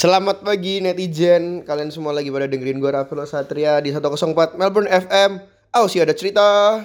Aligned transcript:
Selamat 0.00 0.40
pagi 0.40 0.80
netizen, 0.80 1.60
kalian 1.60 1.92
semua 1.92 2.16
lagi 2.16 2.32
pada 2.32 2.48
dengerin 2.48 2.80
gue 2.80 2.88
Rafael 2.88 3.20
Satria 3.28 3.84
di 3.84 3.92
104 3.92 4.56
Melbourne 4.56 4.88
FM. 4.88 5.44
Oh 5.76 5.92
sih 5.92 6.00
ada 6.00 6.16
cerita. 6.16 6.80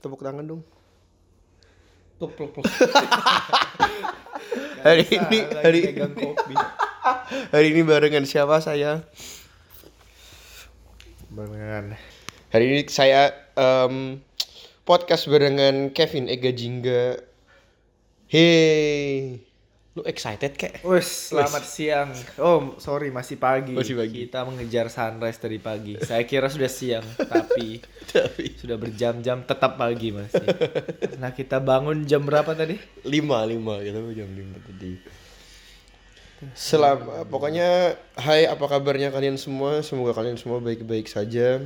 Tepuk 0.00 0.24
tangan 0.24 0.48
dong. 0.48 0.64
Pluk 2.16 2.32
pluk 2.32 2.56
pluk. 2.56 2.64
Hari 4.80 5.04
ini 5.12 5.38
hari 5.60 5.92
kopi. 5.92 6.56
hari 7.52 7.76
ini 7.76 7.84
barengan 7.84 8.24
siapa 8.24 8.56
saya? 8.64 9.04
Barengan. 11.28 12.00
Hari 12.48 12.64
ini 12.64 12.80
saya 12.88 13.28
em, 13.60 14.24
podcast 14.88 15.28
barengan 15.28 15.92
Kevin 15.92 16.32
Ega 16.32 16.48
Jingga. 16.48 17.20
Hey, 18.24 19.44
lu 19.94 20.02
excited 20.10 20.58
kek? 20.58 20.82
Wes, 20.82 21.30
selamat 21.30 21.62
siang. 21.62 22.10
Oh, 22.42 22.74
sorry 22.82 23.14
masih 23.14 23.38
pagi. 23.38 23.78
Masih 23.78 23.94
pagi. 23.94 24.26
Kita 24.26 24.42
mengejar 24.42 24.90
sunrise 24.90 25.38
dari 25.38 25.62
pagi. 25.62 25.94
Saya 26.02 26.26
kira 26.26 26.50
sudah 26.50 26.66
siang, 26.66 27.06
tapi 27.32 27.78
Tapi 28.10 28.58
sudah 28.58 28.74
berjam-jam 28.74 29.46
tetap 29.46 29.78
pagi 29.78 30.10
masih. 30.10 30.42
Nah, 31.22 31.30
kita 31.30 31.62
bangun 31.62 32.02
jam 32.04 32.26
berapa 32.26 32.58
tadi? 32.58 32.74
lima 33.06 33.46
lima 33.46 33.78
kita 33.80 34.02
jam 34.18 34.28
lima 34.34 34.58
tadi. 34.66 34.98
Selama 36.58 37.22
pokoknya 37.30 37.94
hai 38.18 38.50
apa 38.50 38.66
kabarnya 38.66 39.14
kalian 39.14 39.38
semua 39.38 39.80
semoga 39.86 40.12
kalian 40.12 40.36
semua 40.36 40.58
baik-baik 40.58 41.06
saja 41.06 41.62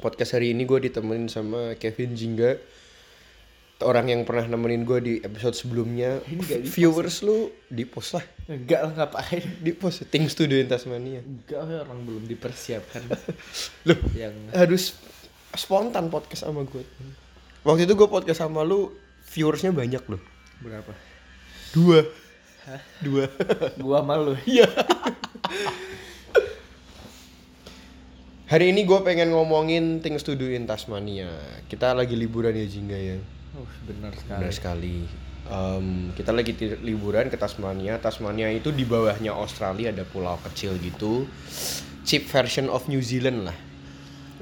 podcast 0.00 0.34
hari 0.34 0.56
ini 0.56 0.64
gue 0.64 0.88
ditemenin 0.88 1.28
sama 1.28 1.76
Kevin 1.76 2.16
Jingga 2.16 2.56
orang 3.84 4.10
yang 4.10 4.22
pernah 4.24 4.48
nemenin 4.48 4.82
gue 4.86 4.98
di 5.02 5.14
episode 5.20 5.54
sebelumnya 5.54 6.22
Ini 6.26 6.64
viewers 6.66 7.20
lu 7.22 7.50
di 7.68 7.84
post 7.84 8.16
lah 8.18 8.24
Enggak 8.48 8.80
lah 8.86 8.92
ngapain? 8.96 9.42
di 9.66 9.72
post 9.76 10.08
Things 10.08 10.32
to 10.34 10.48
do 10.48 10.58
in 10.58 10.66
Tasmania 10.66 11.20
Enggak, 11.20 11.86
orang 11.86 12.00
belum 12.06 12.24
dipersiapkan. 12.26 13.02
Loh. 13.90 13.98
yang 14.16 14.34
harus 14.54 14.96
spontan 15.52 16.08
podcast 16.08 16.48
sama 16.48 16.64
gue 16.64 16.82
waktu 17.62 17.84
itu 17.84 17.94
gue 17.94 18.08
podcast 18.08 18.40
sama 18.42 18.64
lu 18.64 18.90
viewersnya 19.30 19.70
banyak 19.70 20.02
loh 20.08 20.22
berapa? 20.62 20.92
dua 21.76 22.06
dua 23.02 23.26
Gua 23.82 24.00
malu. 24.06 24.38
Iya. 24.46 24.70
Hari 28.46 28.68
ini 28.68 28.84
gue 28.84 28.98
pengen 29.00 29.32
ngomongin 29.32 30.04
things 30.04 30.20
to 30.20 30.36
do 30.36 30.52
in 30.52 30.68
Tasmania. 30.68 31.32
Kita 31.72 31.96
lagi 31.96 32.12
liburan 32.12 32.52
ya 32.52 32.68
Jingga 32.68 32.98
ya. 33.00 33.16
Oh, 33.52 33.68
benar 33.84 34.12
sekali. 34.16 34.40
Benar 34.40 34.52
sekali. 34.52 34.96
Em, 35.42 35.86
kita 36.16 36.30
lagi 36.32 36.56
liburan 36.80 37.28
ke 37.28 37.36
Tasmania. 37.36 38.00
Tasmania 38.00 38.48
itu 38.48 38.72
di 38.72 38.86
bawahnya 38.88 39.36
Australia 39.36 39.92
ada 39.92 40.06
pulau 40.08 40.38
kecil 40.48 40.78
gitu. 40.80 41.28
Cheap 42.06 42.30
version 42.30 42.72
of 42.72 42.88
New 42.88 43.02
Zealand 43.04 43.50
lah. 43.50 43.56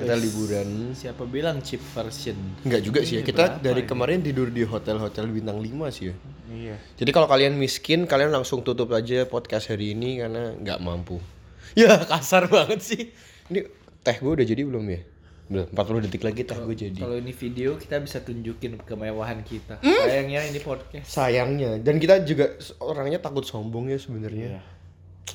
Kita 0.00 0.16
Wes. 0.16 0.22
liburan. 0.22 0.69
Siapa 0.97 1.28
bilang 1.28 1.61
cheap 1.61 1.83
version? 1.92 2.38
Enggak 2.64 2.81
juga 2.86 3.00
sih 3.05 3.20
ya. 3.20 3.22
Kita 3.27 3.61
dari 3.61 3.84
ini? 3.84 3.91
kemarin 3.91 4.25
tidur 4.25 4.48
di 4.48 4.64
hotel-hotel 4.64 5.28
bintang 5.28 5.61
5 5.61 5.91
sih 5.92 6.05
ya. 6.08 6.14
Iya. 6.50 6.77
Jadi 6.97 7.11
kalau 7.12 7.28
kalian 7.28 7.58
miskin, 7.58 8.08
kalian 8.08 8.33
langsung 8.33 8.64
tutup 8.64 8.91
aja 8.97 9.28
podcast 9.28 9.69
hari 9.69 9.92
ini 9.92 10.22
karena 10.25 10.56
nggak 10.56 10.78
mampu. 10.81 11.20
Ya 11.77 12.00
kasar 12.11 12.48
banget 12.48 12.81
sih. 12.81 13.03
Ini 13.53 13.66
teh 14.00 14.16
gue 14.16 14.33
udah 14.33 14.47
jadi 14.47 14.62
belum 14.64 14.84
ya? 14.88 15.00
Belum. 15.51 15.67
40 15.75 16.06
detik 16.06 16.23
lagi 16.23 16.47
teh 16.47 16.55
gue 16.55 16.77
jadi. 16.79 17.01
Kalau 17.03 17.19
ini 17.19 17.34
video 17.34 17.75
kita 17.75 17.98
bisa 17.98 18.23
tunjukin 18.23 18.79
kemewahan 18.87 19.43
kita. 19.43 19.83
Hmm? 19.83 20.06
Sayangnya 20.06 20.47
ini 20.47 20.62
podcast. 20.62 21.11
Sayangnya. 21.11 21.83
Dan 21.83 21.98
kita 21.98 22.23
juga 22.23 22.55
orangnya 22.79 23.19
takut 23.19 23.43
sombong 23.43 23.91
ya 23.91 23.98
sebenarnya. 23.98 24.47
Iya. 24.47 24.62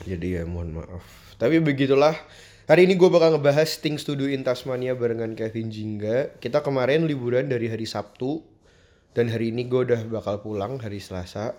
Jadi 0.07 0.27
ya 0.39 0.47
mohon 0.47 0.79
maaf. 0.79 1.03
Tapi 1.35 1.59
begitulah. 1.59 2.15
Hari 2.65 2.87
ini 2.87 2.95
gue 2.97 3.11
bakal 3.11 3.35
ngebahas 3.35 3.77
Things 3.77 4.07
to 4.07 4.15
do 4.15 4.25
in 4.25 4.41
Tasmania 4.41 4.95
barengan 4.95 5.35
Kevin 5.35 5.67
Jingga. 5.67 6.39
Kita 6.39 6.63
kemarin 6.63 7.05
liburan 7.05 7.51
dari 7.51 7.67
hari 7.67 7.83
Sabtu. 7.83 8.39
Dan 9.11 9.27
hari 9.27 9.51
ini 9.51 9.67
gue 9.67 9.83
udah 9.83 9.99
bakal 10.07 10.39
pulang 10.39 10.79
hari 10.79 11.03
Selasa. 11.03 11.53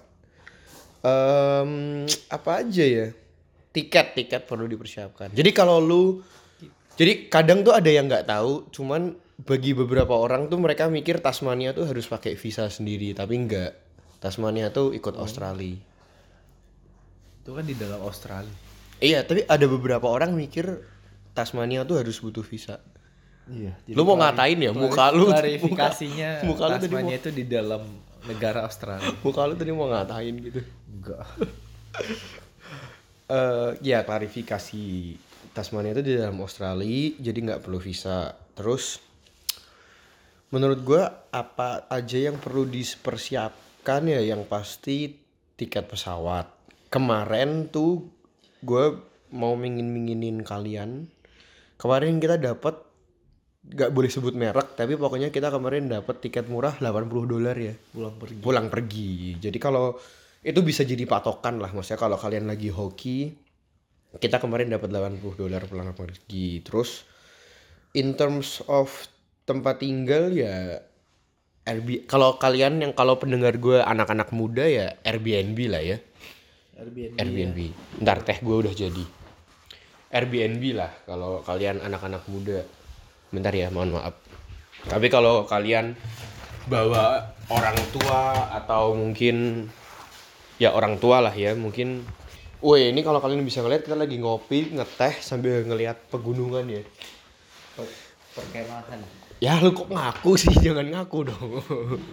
Em, 1.05 2.09
apa 2.33 2.65
aja 2.65 2.85
ya? 2.89 3.07
Tiket, 3.71 4.17
tiket 4.17 4.43
perlu 4.49 4.65
dipersiapkan. 4.65 5.29
Jadi 5.37 5.53
kalau 5.53 5.77
lu... 5.77 6.25
Jadi 6.97 7.29
kadang 7.29 7.61
tuh 7.61 7.77
ada 7.77 7.89
yang 7.93 8.09
nggak 8.09 8.25
tahu, 8.25 8.73
cuman 8.73 9.13
bagi 9.45 9.77
beberapa 9.77 10.17
orang 10.17 10.49
tuh 10.49 10.57
mereka 10.57 10.89
mikir 10.89 11.21
Tasmania 11.21 11.77
tuh 11.77 11.85
harus 11.85 12.09
pakai 12.09 12.41
visa 12.41 12.73
sendiri, 12.73 13.13
tapi 13.13 13.37
enggak. 13.37 13.77
Tasmania 14.17 14.73
tuh 14.73 14.97
ikut 14.97 15.13
Australia. 15.21 15.77
Itu 17.45 17.53
kan 17.53 17.65
di 17.69 17.77
dalam 17.77 18.01
Australia. 18.01 18.57
Iya, 18.97 19.29
tapi 19.29 19.45
ada 19.45 19.67
beberapa 19.69 20.09
orang 20.09 20.33
mikir 20.33 20.81
Tasmania 21.37 21.85
tuh 21.85 22.01
harus 22.01 22.17
butuh 22.17 22.41
visa. 22.41 22.81
Iya. 23.47 23.77
Lu 23.93 24.09
mau 24.09 24.17
ngatain 24.17 24.57
ya? 24.57 24.73
Muka 24.73 25.13
lu 25.13 25.29
klarifikasinya 25.31 26.49
muka, 26.49 26.65
muka 26.65 26.65
lu 26.65 26.77
Tasmania 26.81 27.17
itu 27.21 27.31
di 27.31 27.45
dalam 27.45 27.85
negara 28.25 28.65
Australia. 28.65 29.13
muka 29.25 29.45
lu 29.45 29.55
tadi 29.55 29.71
mau 29.71 29.93
ngatain 29.93 30.35
gitu. 30.41 30.61
Enggak. 30.89 31.25
Eh, 33.27 33.71
ya 33.83 34.07
klarifikasi 34.07 35.19
Tasmania 35.57 35.97
itu 35.97 36.05
di 36.05 36.15
dalam 36.21 36.37
Australia, 36.45 37.17
jadi 37.17 37.39
nggak 37.41 37.65
perlu 37.65 37.81
visa. 37.81 38.37
Terus 38.53 39.01
menurut 40.53 40.85
gua 40.85 41.33
apa 41.33 41.89
aja 41.89 42.29
yang 42.29 42.37
perlu 42.37 42.69
dipersiapkan 42.69 44.05
ya? 44.05 44.21
Yang 44.21 44.43
pasti 44.45 44.97
tiket 45.57 45.89
pesawat. 45.89 46.53
Kemarin 46.93 47.73
tuh 47.73 48.05
gue 48.61 48.85
mau 49.33 49.57
mingin-minginin 49.57 50.45
kalian. 50.45 51.09
Kemarin 51.81 52.21
kita 52.21 52.37
dapat 52.37 52.77
nggak 53.67 53.91
boleh 53.91 54.11
sebut 54.13 54.37
merek, 54.37 54.79
tapi 54.79 54.95
pokoknya 54.95 55.35
kita 55.35 55.51
kemarin 55.51 55.91
dapat 55.91 56.23
tiket 56.23 56.47
murah 56.47 56.79
80 56.79 57.27
dolar 57.27 57.57
ya 57.59 57.75
Pulang 57.91 58.15
pergi. 58.15 58.39
pulang 58.39 58.67
pergi. 58.71 59.35
Jadi 59.43 59.59
kalau 59.59 59.99
itu 60.47 60.63
bisa 60.63 60.87
jadi 60.87 61.03
patokan 61.11 61.59
lah 61.59 61.75
maksudnya 61.75 61.99
kalau 61.99 62.15
kalian 62.15 62.47
lagi 62.47 62.71
hoki 62.71 63.46
kita 64.19 64.41
kemarin 64.41 64.73
dapat 64.73 64.89
80 64.93 65.23
dolar 65.37 65.63
pulang 65.69 65.93
pergi. 65.93 66.61
Terus 66.65 67.05
in 67.97 68.17
terms 68.17 68.65
of 68.69 68.91
tempat 69.47 69.81
tinggal 69.81 70.35
ya 70.35 70.83
Airbnb 71.67 72.07
kalau 72.07 72.39
kalian 72.39 72.79
yang 72.83 72.93
kalau 72.95 73.19
pendengar 73.19 73.59
gue 73.59 73.83
anak-anak 73.83 74.31
muda 74.31 74.67
ya 74.67 74.95
Airbnb 75.03 75.59
lah 75.67 75.83
ya. 75.83 75.99
Airbnb. 76.77 77.17
Airbnb. 77.19 77.59
Ntar 78.05 78.21
teh 78.23 78.39
gue 78.39 78.57
udah 78.57 78.75
jadi. 78.77 79.05
Airbnb 80.13 80.63
lah 80.77 80.93
kalau 81.09 81.43
kalian 81.43 81.83
anak-anak 81.83 82.23
muda. 82.31 82.63
Bentar 83.35 83.51
ya, 83.51 83.73
mohon 83.75 83.99
maaf. 83.99 84.15
Tapi 84.87 85.11
kalau 85.11 85.49
kalian 85.51 85.99
bawa 86.71 87.35
orang 87.51 87.75
tua 87.91 88.51
atau 88.55 88.95
mungkin 88.95 89.67
ya 90.63 90.71
orang 90.71 91.03
tua 91.03 91.19
lah 91.19 91.35
ya, 91.35 91.59
mungkin 91.59 92.07
Woi, 92.67 92.91
ini 92.91 93.07
kalau 93.07 93.23
kalian 93.23 93.47
bisa 93.47 93.63
ngeliat 93.63 93.87
kita 93.87 93.95
lagi 93.95 94.19
ngopi, 94.19 94.75
ngeteh 94.75 95.23
sambil 95.23 95.63
ngelihat 95.63 96.11
pegunungan 96.11 96.67
ya. 96.67 96.83
Per- 97.79 97.95
Perkemahan. 98.35 98.99
Ya 99.39 99.55
lu 99.63 99.71
kok 99.71 99.87
ngaku 99.87 100.35
sih, 100.35 100.51
jangan 100.67 100.83
ngaku 100.83 101.31
dong. 101.31 101.63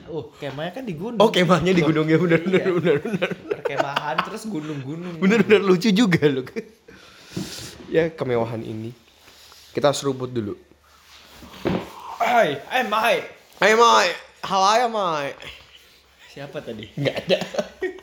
Oh, 0.05 0.29
kemahnya 0.37 0.77
kan 0.77 0.85
di 0.85 0.93
gunung. 0.93 1.17
Oh, 1.17 1.33
kemahnya 1.33 1.73
di 1.73 1.81
gunung 1.81 2.05
ya 2.05 2.21
benar 2.21 2.45
benar 2.45 2.61
Iya. 2.61 2.69
benar 2.69 2.95
benar. 3.01 3.29
Perkemahan 3.49 4.15
terus 4.29 4.45
gunung-gunung. 4.45 5.17
Bener-bener 5.17 5.57
lucu 5.65 5.89
juga 5.89 6.21
lu. 6.29 6.45
ya 7.89 8.13
kemewahan 8.13 8.61
ini. 8.61 8.93
Kita 9.73 9.89
seruput 9.89 10.29
dulu. 10.29 10.53
Hai, 12.21 12.61
hai, 12.69 12.85
Mai. 12.85 13.25
Hai 13.57 13.73
Mai, 13.73 14.07
how 14.45 14.61
are 14.61 14.85
you 14.85 14.89
Mai? 14.93 15.33
Siapa 16.29 16.61
tadi? 16.61 16.93
Nggak 16.93 17.15
ada. 17.25 17.37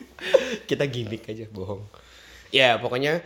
Kita 0.69 0.83
gimmick 0.83 1.31
aja, 1.31 1.47
bohong. 1.47 2.10
Ya 2.51 2.77
pokoknya 2.79 3.23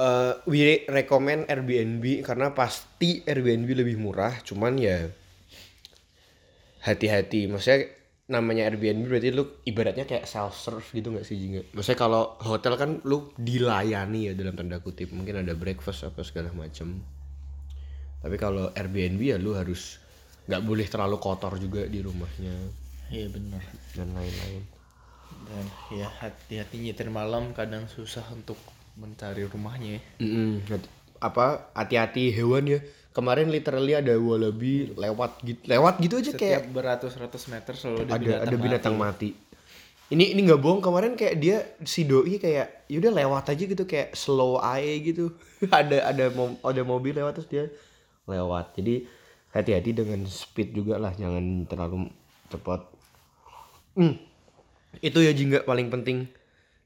eh 0.00 0.32
we 0.48 0.84
recommend 0.88 1.48
Airbnb 1.48 2.24
karena 2.24 2.52
pasti 2.52 3.20
Airbnb 3.24 3.68
lebih 3.72 3.96
murah. 4.00 4.38
Cuman 4.44 4.76
ya 4.80 5.08
hati-hati. 6.82 7.48
Maksudnya 7.48 7.88
namanya 8.30 8.70
Airbnb 8.70 9.08
berarti 9.10 9.28
lu 9.34 9.44
ibaratnya 9.68 10.08
kayak 10.08 10.24
self 10.24 10.56
serve 10.56 10.86
gitu 10.94 11.12
nggak 11.12 11.26
sih 11.26 11.36
Jingga? 11.36 11.62
Maksudnya 11.76 11.98
kalau 11.98 12.22
hotel 12.40 12.74
kan 12.80 12.90
lu 13.04 13.30
dilayani 13.36 14.30
ya 14.30 14.32
dalam 14.32 14.56
tanda 14.56 14.80
kutip. 14.80 15.12
Mungkin 15.12 15.44
ada 15.44 15.52
breakfast 15.52 16.08
apa 16.08 16.24
segala 16.24 16.48
macem. 16.54 17.02
Tapi 18.22 18.36
kalau 18.38 18.70
Airbnb 18.72 19.20
ya 19.20 19.36
lu 19.36 19.58
harus 19.58 19.98
nggak 20.46 20.62
boleh 20.62 20.86
terlalu 20.90 21.16
kotor 21.22 21.54
juga 21.58 21.86
di 21.86 22.02
rumahnya 22.02 22.54
Iya 23.12 23.28
benar. 23.30 23.62
dan 23.94 24.08
lain-lain. 24.16 24.62
Dan 25.52 25.66
ya 25.92 26.08
hati-hati 26.10 26.80
nyetir 26.80 27.08
malam 27.08 27.52
kadang 27.52 27.84
susah 27.86 28.24
untuk 28.30 28.56
mencari 28.94 29.44
rumahnya. 29.44 29.96
ya. 29.96 30.00
Mm-mm. 30.18 30.64
Hati- 30.66 30.92
apa 31.18 31.44
hati-hati 31.72 32.32
hewan 32.32 32.66
ya 32.66 32.80
kemarin 33.12 33.46
literally 33.46 33.94
ada 33.94 34.16
wallaby 34.16 34.90
lewat 34.90 35.38
gitu 35.40 35.60
lewat 35.64 36.00
gitu 36.00 36.18
aja 36.18 36.32
Setiap 36.32 36.40
kayak 36.40 36.62
beratus-ratus 36.66 37.42
meter 37.46 37.72
selalu 37.72 37.98
ada, 38.00 38.08
ada 38.08 38.18
binatang 38.18 38.42
ada 38.42 38.56
binatang 38.58 38.94
mati. 38.96 39.28
mati 39.30 40.10
ini 40.10 40.24
ini 40.28 40.40
nggak 40.42 40.58
bohong 40.58 40.80
kemarin 40.80 41.14
kayak 41.14 41.38
dia 41.38 41.56
si 41.80 42.04
doi 42.04 42.36
kayak 42.36 42.84
yaudah 42.86 43.14
lewat 43.14 43.44
aja 43.46 43.62
gitu 43.62 43.84
kayak 43.86 44.12
slow 44.12 44.58
aja 44.58 44.82
gitu 44.98 45.30
ada 45.70 46.10
ada 46.10 46.24
mo- 46.28 46.58
ada 46.58 46.82
mobil 46.82 47.14
lewat 47.14 47.38
terus 47.38 47.48
dia 47.48 47.64
lewat 48.24 48.74
jadi 48.74 49.06
hati-hati 49.50 49.90
dengan 49.94 50.26
speed 50.26 50.74
juga 50.74 50.98
lah 50.98 51.12
jangan 51.12 51.44
terlalu 51.64 52.10
cepat 52.48 52.82
Hmm. 53.92 54.16
Itu 55.00 55.18
ya 55.24 55.32
jingga 55.32 55.64
paling 55.64 55.88
penting. 55.88 56.28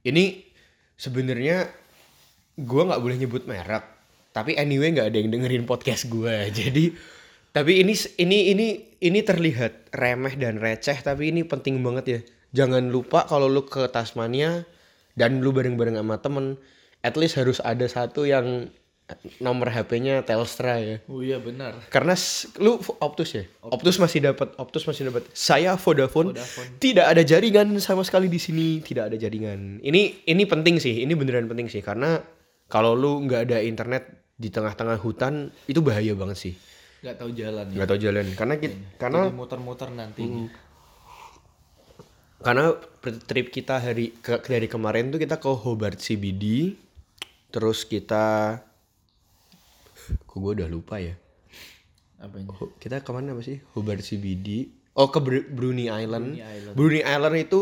Ini 0.07 0.47
sebenarnya 0.95 1.67
gua 2.61 2.93
nggak 2.93 3.03
boleh 3.03 3.17
nyebut 3.19 3.45
merek 3.51 3.97
tapi 4.37 4.53
anyway 4.53 4.93
nggak 4.93 5.09
ada 5.09 5.17
yang 5.17 5.33
dengerin 5.33 5.65
podcast 5.65 6.13
gua. 6.13 6.45
Jadi 6.53 6.93
tapi 7.57 7.81
ini 7.81 7.97
ini 8.21 8.39
ini 8.53 8.69
ini 9.01 9.21
terlihat 9.25 9.97
remeh 9.97 10.37
dan 10.37 10.61
receh 10.61 11.01
tapi 11.01 11.33
ini 11.33 11.43
penting 11.43 11.81
banget 11.81 12.05
ya. 12.05 12.21
Jangan 12.63 12.93
lupa 12.93 13.25
kalau 13.25 13.49
lu 13.49 13.65
ke 13.65 13.89
Tasmania 13.89 14.69
dan 15.17 15.41
lu 15.41 15.57
bareng-bareng 15.57 15.97
sama 15.97 16.21
temen 16.21 16.61
at 17.01 17.17
least 17.17 17.41
harus 17.41 17.65
ada 17.65 17.89
satu 17.89 18.29
yang 18.29 18.69
nomor 19.39 19.71
HP-nya 19.71 20.27
Telstra 20.27 20.83
ya. 20.83 20.99
Oh 21.07 21.23
iya 21.23 21.39
benar. 21.39 21.79
karena 21.95 22.19
lu 22.59 22.83
Optus 22.99 23.39
ya? 23.39 23.45
Optus. 23.63 24.03
Masih 24.03 24.19
dapat 24.23 24.51
Optus 24.59 24.83
masih 24.83 25.07
dapat. 25.11 25.23
Saya 25.31 25.79
Vodafone, 25.79 26.35
Vodafone. 26.35 26.71
tidak 26.83 27.07
ada 27.15 27.23
jaringan 27.23 27.71
sama 27.79 28.03
sekali 28.03 28.27
di 28.27 28.43
sini 28.43 28.83
tidak 28.83 29.15
ada 29.15 29.17
jaringan. 29.17 29.79
Ini 29.79 30.27
ini 30.27 30.43
penting 30.45 30.83
sih 30.83 31.07
ini 31.07 31.15
beneran 31.15 31.47
penting 31.47 31.71
sih 31.71 31.81
karena 31.87 32.19
kalau 32.67 32.99
lu 32.99 33.23
nggak 33.31 33.47
ada 33.47 33.59
internet 33.63 34.11
di 34.35 34.51
tengah-tengah 34.51 34.99
hutan 34.99 35.55
itu 35.71 35.79
bahaya 35.79 36.13
banget 36.19 36.39
sih. 36.51 36.55
Gak 37.07 37.23
tahu 37.23 37.31
jalan 37.31 37.71
ya. 37.71 37.75
nggak 37.79 37.89
tahu 37.89 38.01
jalan. 38.03 38.27
Karena 38.35 38.55
kita, 38.59 38.77
karena 38.99 39.21
Jadi 39.31 39.37
muter-muter 39.39 39.89
nanti. 39.95 40.23
karena 42.37 42.75
trip 43.27 43.49
kita 43.51 43.79
hari 43.81 44.13
ke, 44.19 44.43
dari 44.45 44.67
kemarin 44.67 45.09
tuh 45.09 45.19
kita 45.19 45.39
ke 45.39 45.47
Hobart 45.47 45.99
CBD 45.99 46.75
terus 47.49 47.87
kita 47.89 48.61
kok 50.21 50.37
gue 50.37 50.53
udah 50.55 50.67
lupa 50.67 50.97
ya 50.99 51.15
Apanya? 52.17 52.49
Ho- 52.51 52.73
kita 52.75 53.01
ke 53.01 53.11
mana 53.11 53.31
apa 53.31 53.43
sih 53.43 53.61
Hobart 53.73 54.01
CBD 54.01 54.73
oh 54.95 55.07
ke 55.07 55.19
Bru- 55.19 55.45
Brunei 55.47 55.87
Island 55.87 56.33
Brunei 56.33 56.49
Island. 56.49 56.75
Brunei 56.75 57.03
Island 57.03 57.37
itu 57.39 57.61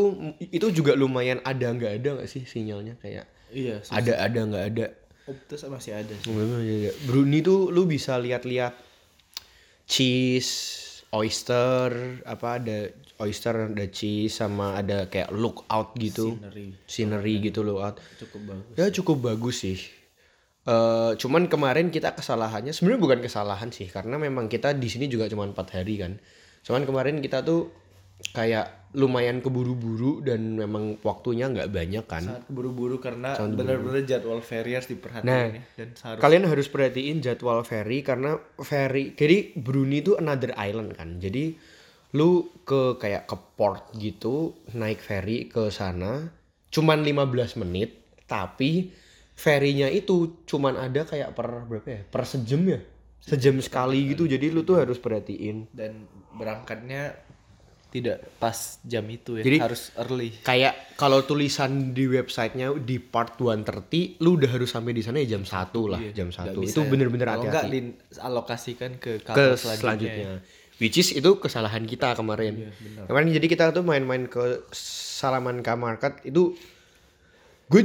itu 0.49 0.67
juga 0.73 0.95
lumayan 0.95 1.43
ada 1.43 1.67
nggak 1.67 1.93
ada 1.97 2.09
nggak 2.17 2.29
sih 2.29 2.43
sinyalnya 2.43 2.95
kayak 2.97 3.27
Iya, 3.49 3.79
sus- 3.81 3.91
ada 3.93 4.19
ada 4.21 4.41
nggak 4.41 4.67
ada 4.69 4.87
Optus 5.25 5.65
masih 5.65 5.97
ada 5.97 6.13
sih. 6.13 6.29
Memang 6.29 6.61
ada. 6.61 6.93
Brunei 7.03 7.41
tuh 7.41 7.69
lu 7.69 7.85
bisa 7.85 8.15
lihat-lihat 8.15 8.77
cheese 9.85 10.53
oyster 11.11 11.91
apa 12.23 12.59
ada 12.59 12.91
oyster 13.19 13.71
ada 13.71 13.87
cheese 13.89 14.35
sama 14.35 14.77
ada 14.77 15.07
kayak 15.07 15.31
lookout 15.31 15.95
gitu 15.97 16.35
Scenery. 16.37 16.69
scenery 16.85 17.35
gitu 17.43 17.63
lookout 17.63 18.01
Cukup 18.19 18.41
bagus. 18.45 18.75
ya 18.75 18.87
cukup 18.93 19.17
bagus 19.23 19.57
sih 19.61 19.79
Eh 20.65 21.13
cuman 21.21 21.53
kemarin 21.53 21.93
kita 21.93 22.17
kesalahannya 22.17 22.73
sebenarnya 22.73 23.01
bukan 23.01 23.21
kesalahan 23.21 23.69
sih 23.69 23.85
karena 23.93 24.17
memang 24.17 24.49
kita 24.49 24.73
di 24.73 24.89
sini 24.89 25.13
juga 25.13 25.29
cuma 25.29 25.45
empat 25.45 25.77
hari 25.77 26.01
kan. 26.01 26.17
Cuman 26.65 26.89
kemarin 26.89 27.21
kita 27.21 27.45
tuh 27.45 27.69
kayak 28.33 28.89
lumayan 28.97 29.43
keburu-buru 29.45 30.25
dan 30.25 30.57
memang 30.57 30.97
waktunya 31.05 31.51
nggak 31.53 31.69
banyak 31.69 32.05
kan. 32.09 32.25
Sangat 32.25 32.49
keburu-buru 32.49 32.97
karena 32.97 33.37
benar-benar 33.37 34.09
jadwal 34.09 34.41
ferry 34.41 34.79
harus 34.79 34.89
diperhatikan 34.89 35.29
Nah, 35.29 35.45
ya. 35.53 35.63
Dan 35.77 35.89
seharusnya 35.93 36.23
kalian 36.25 36.45
harus 36.49 36.67
perhatiin 36.73 37.19
jadwal 37.21 37.61
ferry 37.67 38.01
karena 38.01 38.41
ferry 38.63 39.13
jadi 39.13 39.53
Brunei 39.59 40.01
itu 40.01 40.17
another 40.17 40.57
island 40.57 40.97
kan. 40.97 41.21
Jadi 41.21 41.75
lu 42.15 42.47
ke 42.63 42.97
kayak 42.97 43.27
ke 43.27 43.37
port 43.59 43.91
gitu 43.99 44.55
naik 44.71 45.03
ferry 45.03 45.51
ke 45.51 45.67
sana 45.75 46.31
cuman 46.71 47.03
15 47.03 47.59
menit 47.67 48.07
tapi 48.31 48.95
ferrynya 49.35 49.87
itu 49.87 50.47
cuman 50.47 50.79
ada 50.79 51.03
kayak 51.03 51.35
per 51.35 51.67
berapa 51.67 51.87
ya 51.87 52.01
per 52.07 52.23
sejam 52.25 52.63
ya 52.65 52.79
sejam 53.19 53.59
sekali 53.59 54.13
gitu 54.13 54.25
jadi 54.25 54.49
lu 54.49 54.63
tuh 54.63 54.79
harus 54.79 54.97
perhatiin 54.97 55.69
dan 55.73 56.07
berangkatnya 56.33 57.19
tidak 57.89 58.27
pas 58.43 58.83
jam 58.83 59.07
itu 59.07 59.39
ya. 59.39 59.47
Jadi- 59.47 59.61
harus 59.63 59.95
early. 59.95 60.35
kayak 60.43 60.99
kalau 60.99 61.23
tulisan 61.23 61.95
di 61.95 62.11
websitenya 62.11 62.75
di 62.75 62.99
part 62.99 63.39
130 63.39 64.19
lu 64.19 64.35
udah 64.35 64.51
harus 64.51 64.67
sampai 64.67 64.91
di 64.91 64.99
sana 64.99 65.23
ya 65.23 65.39
jam 65.39 65.47
1 65.47 65.87
lah 65.87 66.03
jam 66.11 66.27
1 66.29 66.43
Nggak 66.43 66.59
bisa 66.59 66.75
itu 66.75 66.81
ya. 66.83 66.91
bener-bener 66.91 67.27
hati-hati 67.31 67.69
dialokasikan 67.71 68.99
ke 68.99 69.23
ke 69.23 69.31
selanjutnya. 69.55 69.79
selanjutnya. 69.79 70.31
Which 70.75 70.99
is 70.99 71.15
itu 71.15 71.39
kesalahan 71.39 71.87
kita 71.87 72.19
kemarin. 72.19 72.75
kemarin 73.07 73.31
jadi 73.31 73.47
kita 73.47 73.65
tuh 73.71 73.87
main-main 73.87 74.27
ke 74.27 74.67
Salamanca 74.75 75.79
Market 75.79 76.19
itu 76.27 76.59
gue 77.65 77.83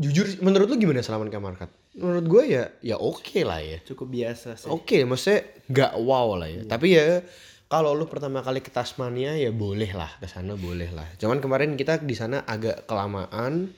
jujur 0.00 0.24
menurut 0.40 0.72
lu 0.72 0.80
gimana 0.80 1.04
Salamanca 1.04 1.36
Market? 1.36 1.68
Menurut 1.92 2.24
gue 2.24 2.44
ya 2.56 2.64
ya 2.80 2.96
oke 2.96 3.44
lah 3.44 3.60
ya. 3.60 3.78
Cukup 3.84 4.08
biasa 4.08 4.56
sih. 4.56 4.72
Oke, 4.72 5.04
maksudnya 5.04 5.44
nggak 5.68 5.92
wow 6.00 6.40
lah 6.40 6.48
ya. 6.48 6.64
Tapi 6.64 6.86
ya 6.96 7.20
kalau 7.68 7.92
lu 7.92 8.08
pertama 8.08 8.40
kali 8.40 8.64
ke 8.64 8.72
Tasmania 8.72 9.36
ya 9.36 9.52
boleh 9.52 9.92
lah 9.92 10.08
ke 10.16 10.26
sana 10.26 10.56
boleh 10.56 10.88
lah. 10.90 11.06
Cuman 11.20 11.38
kemarin 11.38 11.76
kita 11.76 12.00
di 12.00 12.16
sana 12.16 12.42
agak 12.48 12.88
kelamaan, 12.88 13.70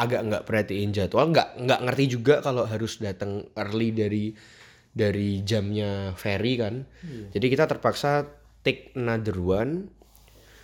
agak 0.00 0.20
nggak 0.26 0.42
perhatiin 0.48 0.90
jadwal, 0.96 1.28
nggak 1.28 1.60
nggak 1.60 1.80
ngerti 1.86 2.04
juga 2.08 2.40
kalau 2.40 2.64
harus 2.64 2.98
datang 2.98 3.44
early 3.54 3.92
dari 3.92 4.32
dari 4.90 5.44
jamnya 5.44 6.16
ferry 6.16 6.58
kan. 6.58 6.88
Jadi 7.30 7.46
kita 7.46 7.68
terpaksa 7.68 8.26
take 8.64 8.96
another 8.96 9.36
one. 9.38 9.92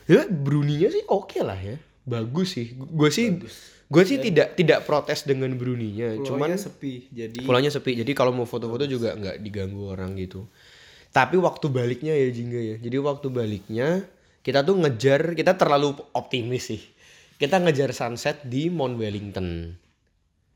Ya 0.07 0.27
Brunei-nya 0.27 0.91
sih 0.91 1.05
oke 1.07 1.39
lah 1.43 1.59
ya. 1.59 1.77
Bagus 2.07 2.55
sih. 2.55 2.73
Gue 2.79 3.11
sih 3.11 3.43
gue 3.87 4.03
sih 4.03 4.19
tidak 4.19 4.59
tidak 4.59 4.83
protes 4.83 5.27
dengan 5.27 5.55
Brunei-nya. 5.55 6.19
Cuman 6.23 6.55
sepi. 6.55 7.11
Jadi 7.11 7.43
Pulaunya 7.43 7.71
sepi, 7.71 7.99
jadi 7.99 8.13
kalau 8.15 8.35
mau 8.35 8.47
foto-foto 8.47 8.87
juga 8.87 9.15
nggak 9.15 9.43
diganggu 9.43 9.91
orang 9.91 10.15
gitu. 10.19 10.47
Tapi 11.15 11.39
waktu 11.39 11.67
baliknya 11.71 12.15
ya 12.15 12.29
Jingga 12.31 12.61
ya. 12.61 12.77
Jadi 12.83 12.97
waktu 12.99 13.27
baliknya 13.31 14.05
kita 14.43 14.63
tuh 14.63 14.79
ngejar, 14.79 15.35
kita 15.35 15.59
terlalu 15.59 15.99
optimis 16.15 16.71
sih. 16.71 16.83
Kita 17.37 17.59
ngejar 17.63 17.91
sunset 17.93 18.47
di 18.47 18.71
Mount 18.71 18.99
Wellington. 18.99 19.75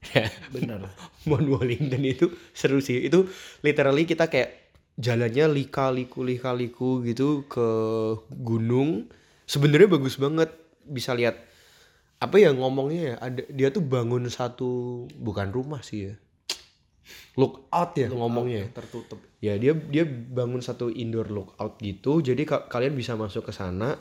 benar. 0.55 0.91
Mount 1.29 1.49
Wellington 1.49 2.03
itu 2.07 2.31
seru 2.55 2.79
sih. 2.83 3.03
Itu 3.07 3.31
literally 3.65 4.07
kita 4.07 4.27
kayak 4.31 4.75
jalannya 5.01 5.49
lika-liku 5.49 6.21
lika-liku 6.27 7.01
gitu 7.07 7.49
ke 7.49 7.69
gunung. 8.37 9.09
Sebenarnya 9.49 9.89
bagus 9.91 10.21
banget 10.21 10.53
bisa 10.83 11.13
lihat 11.13 11.37
apa 12.19 12.37
ya 12.37 12.53
ngomongnya 12.53 13.03
ya 13.03 13.15
ada 13.19 13.43
dia 13.49 13.69
tuh 13.69 13.81
bangun 13.81 14.29
satu 14.29 14.71
bukan 15.17 15.49
rumah 15.49 15.81
sih 15.81 16.01
ya 16.07 16.15
look 17.35 17.65
out 17.71 17.97
ya 17.97 18.11
ngomongnya 18.11 18.69
Yang 18.69 18.77
tertutup. 18.77 19.19
ya 19.41 19.55
dia 19.57 19.73
dia 19.73 20.05
bangun 20.05 20.61
satu 20.61 20.93
indoor 20.93 21.29
lookout 21.29 21.81
gitu 21.81 22.21
jadi 22.21 22.43
ka- 22.45 22.67
kalian 22.67 22.93
bisa 22.93 23.17
masuk 23.17 23.49
ke 23.49 23.53
sana 23.53 23.97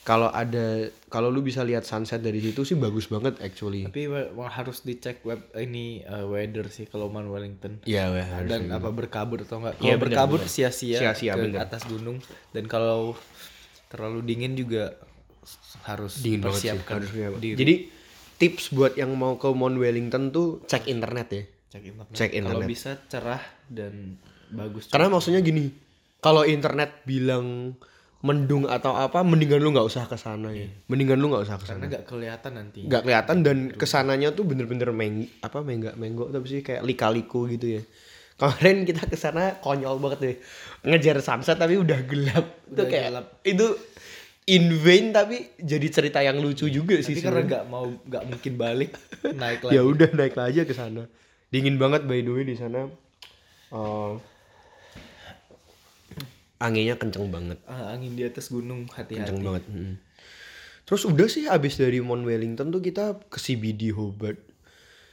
kalau 0.00 0.32
ada 0.32 0.88
kalau 1.12 1.28
lu 1.28 1.44
bisa 1.44 1.60
lihat 1.60 1.84
sunset 1.84 2.24
dari 2.24 2.40
situ 2.40 2.64
sih 2.64 2.72
bagus 2.72 3.12
banget 3.12 3.36
actually 3.44 3.84
Tapi 3.84 4.08
harus 4.48 4.80
dicek 4.80 5.20
web 5.20 5.36
ini 5.52 6.00
uh, 6.00 6.24
weather 6.24 6.72
sih 6.72 6.88
kalau 6.88 7.12
Mount 7.12 7.28
Wellington. 7.28 7.84
Iya, 7.84 8.08
weh, 8.08 8.24
harus 8.24 8.48
dan 8.48 8.72
apa 8.72 8.88
berkabut 8.88 9.44
atau 9.44 9.60
enggak. 9.60 9.76
Iya, 9.76 9.84
Kalau 9.84 10.00
bener, 10.00 10.08
berkabut 10.08 10.40
Sia-sia, 10.48 11.12
ke 11.12 11.36
bener. 11.36 11.60
atas 11.60 11.84
gunung 11.84 12.24
dan 12.56 12.64
kalau 12.64 13.20
terlalu 13.86 14.24
dingin 14.24 14.56
juga 14.56 14.96
harus 15.84 16.20
dingin 16.20 16.42
sih 16.52 16.72
persiapkan 16.72 16.94
harus 17.00 17.10
diri. 17.38 17.56
jadi 17.56 17.74
tips 18.38 18.70
buat 18.70 18.94
yang 18.94 19.12
mau 19.14 19.34
ke 19.36 19.48
Mount 19.50 19.76
Wellington 19.76 20.30
tuh 20.30 20.62
cek 20.64 20.86
internet 20.86 21.28
ya 21.30 21.42
cek 21.68 21.82
internet. 21.84 22.14
cek 22.14 22.30
Kalau 22.30 22.38
internet. 22.40 22.66
bisa 22.68 22.90
cerah 23.06 23.42
dan 23.68 24.16
bagus. 24.48 24.88
karena 24.88 25.08
maksudnya 25.08 25.40
gini 25.40 25.68
kalau 26.18 26.42
internet 26.42 27.02
bilang 27.04 27.76
mendung 28.18 28.66
atau 28.66 28.98
apa 28.98 29.22
mendingan 29.22 29.62
lu 29.62 29.70
nggak 29.70 29.86
usah 29.86 30.10
ke 30.10 30.18
sana 30.18 30.50
ya 30.50 30.66
mendingan 30.90 31.22
lu 31.22 31.30
nggak 31.30 31.44
usah 31.46 31.54
ke 31.54 31.70
karena 31.70 31.86
sana 31.86 31.90
nggak 31.94 32.04
kelihatan 32.10 32.52
nanti. 32.58 32.80
nggak 32.82 33.02
kelihatan 33.06 33.36
dan 33.46 33.56
ke 33.70 33.86
sananya 33.86 34.34
tuh 34.34 34.42
bener-bener 34.42 34.90
meng 34.90 35.22
apa 35.38 35.62
mengga 35.62 35.94
menggo 35.94 36.26
tapi 36.26 36.46
sih 36.50 36.60
kayak 36.66 36.82
lika-liku 36.82 37.46
gitu 37.46 37.78
ya 37.78 37.82
kemarin 38.34 38.82
kita 38.82 39.06
ke 39.06 39.14
sana 39.14 39.62
konyol 39.62 40.02
banget 40.02 40.18
deh 40.18 40.36
ngejar 40.82 41.22
sunset 41.22 41.58
tapi 41.58 41.78
udah 41.78 41.98
gelap 42.06 42.46
itu 42.66 42.74
Udah 42.74 42.86
kayak 42.90 43.06
gelap. 43.14 43.26
itu 43.46 43.66
in 44.48 44.72
vain 44.74 45.10
tapi 45.10 45.52
jadi 45.54 45.86
cerita 45.86 46.18
yang 46.18 46.38
lucu 46.38 46.66
juga 46.66 46.96
sih 46.98 47.12
Tapi 47.12 47.22
karena 47.22 47.42
nggak 47.44 47.64
mau 47.66 47.84
nggak 47.84 48.24
mungkin 48.24 48.52
balik 48.56 48.90
naik 49.40 49.60
lagi. 49.62 49.76
ya 49.76 49.82
udah 49.82 50.08
naik 50.10 50.34
aja 50.34 50.62
ke 50.62 50.72
sana 50.72 51.04
dingin 51.48 51.76
banget 51.76 52.02
by 52.02 52.18
the 52.18 52.30
way 52.30 52.42
di 52.42 52.56
sana 52.56 52.88
Eh, 53.68 54.12
anginnya 56.58 56.96
kenceng 56.96 57.28
banget 57.28 57.60
Ah, 57.64 57.92
angin 57.92 58.16
di 58.16 58.24
atas 58.24 58.48
gunung 58.48 58.88
hati-hati. 58.88 59.28
kenceng 59.28 59.44
banget 59.44 59.64
mm. 59.68 59.94
terus 60.82 61.04
udah 61.04 61.28
sih 61.28 61.44
abis 61.46 61.76
dari 61.76 62.00
Mount 62.00 62.24
Wellington 62.24 62.72
tuh 62.72 62.80
kita 62.80 63.20
ke 63.22 63.36
CBD 63.36 63.92
Hobart 63.92 64.40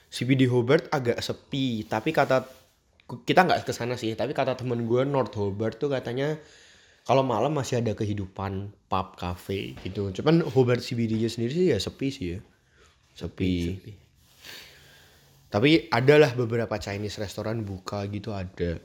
CBD 0.08 0.48
Hobart 0.48 0.88
agak 0.90 1.20
sepi 1.20 1.84
tapi 1.84 2.10
kata 2.10 2.48
kita 3.22 3.44
nggak 3.44 3.68
ke 3.68 3.74
sana 3.76 3.94
sih 3.94 4.16
tapi 4.16 4.32
kata 4.32 4.56
temen 4.56 4.88
gue 4.88 5.04
North 5.04 5.36
Hobart 5.36 5.76
tuh 5.76 5.92
katanya 5.92 6.40
Kalau 7.06 7.22
malam 7.22 7.54
masih 7.54 7.86
ada 7.86 7.94
kehidupan 7.94 8.74
pub, 8.90 9.08
cafe 9.14 9.78
gitu. 9.86 10.10
Cuman 10.10 10.42
Hobart 10.42 10.82
CBD-nya 10.82 11.30
sendiri 11.30 11.54
sih 11.54 11.68
ya 11.70 11.78
sepi 11.78 12.08
sih 12.10 12.28
ya. 12.34 12.40
Sepi. 13.14 13.78
Tapi 15.48 15.88
adalah 15.88 16.34
beberapa 16.34 16.76
Chinese 16.82 17.22
restoran 17.22 17.62
buka 17.62 18.10
gitu 18.10 18.34
ada. 18.34 18.82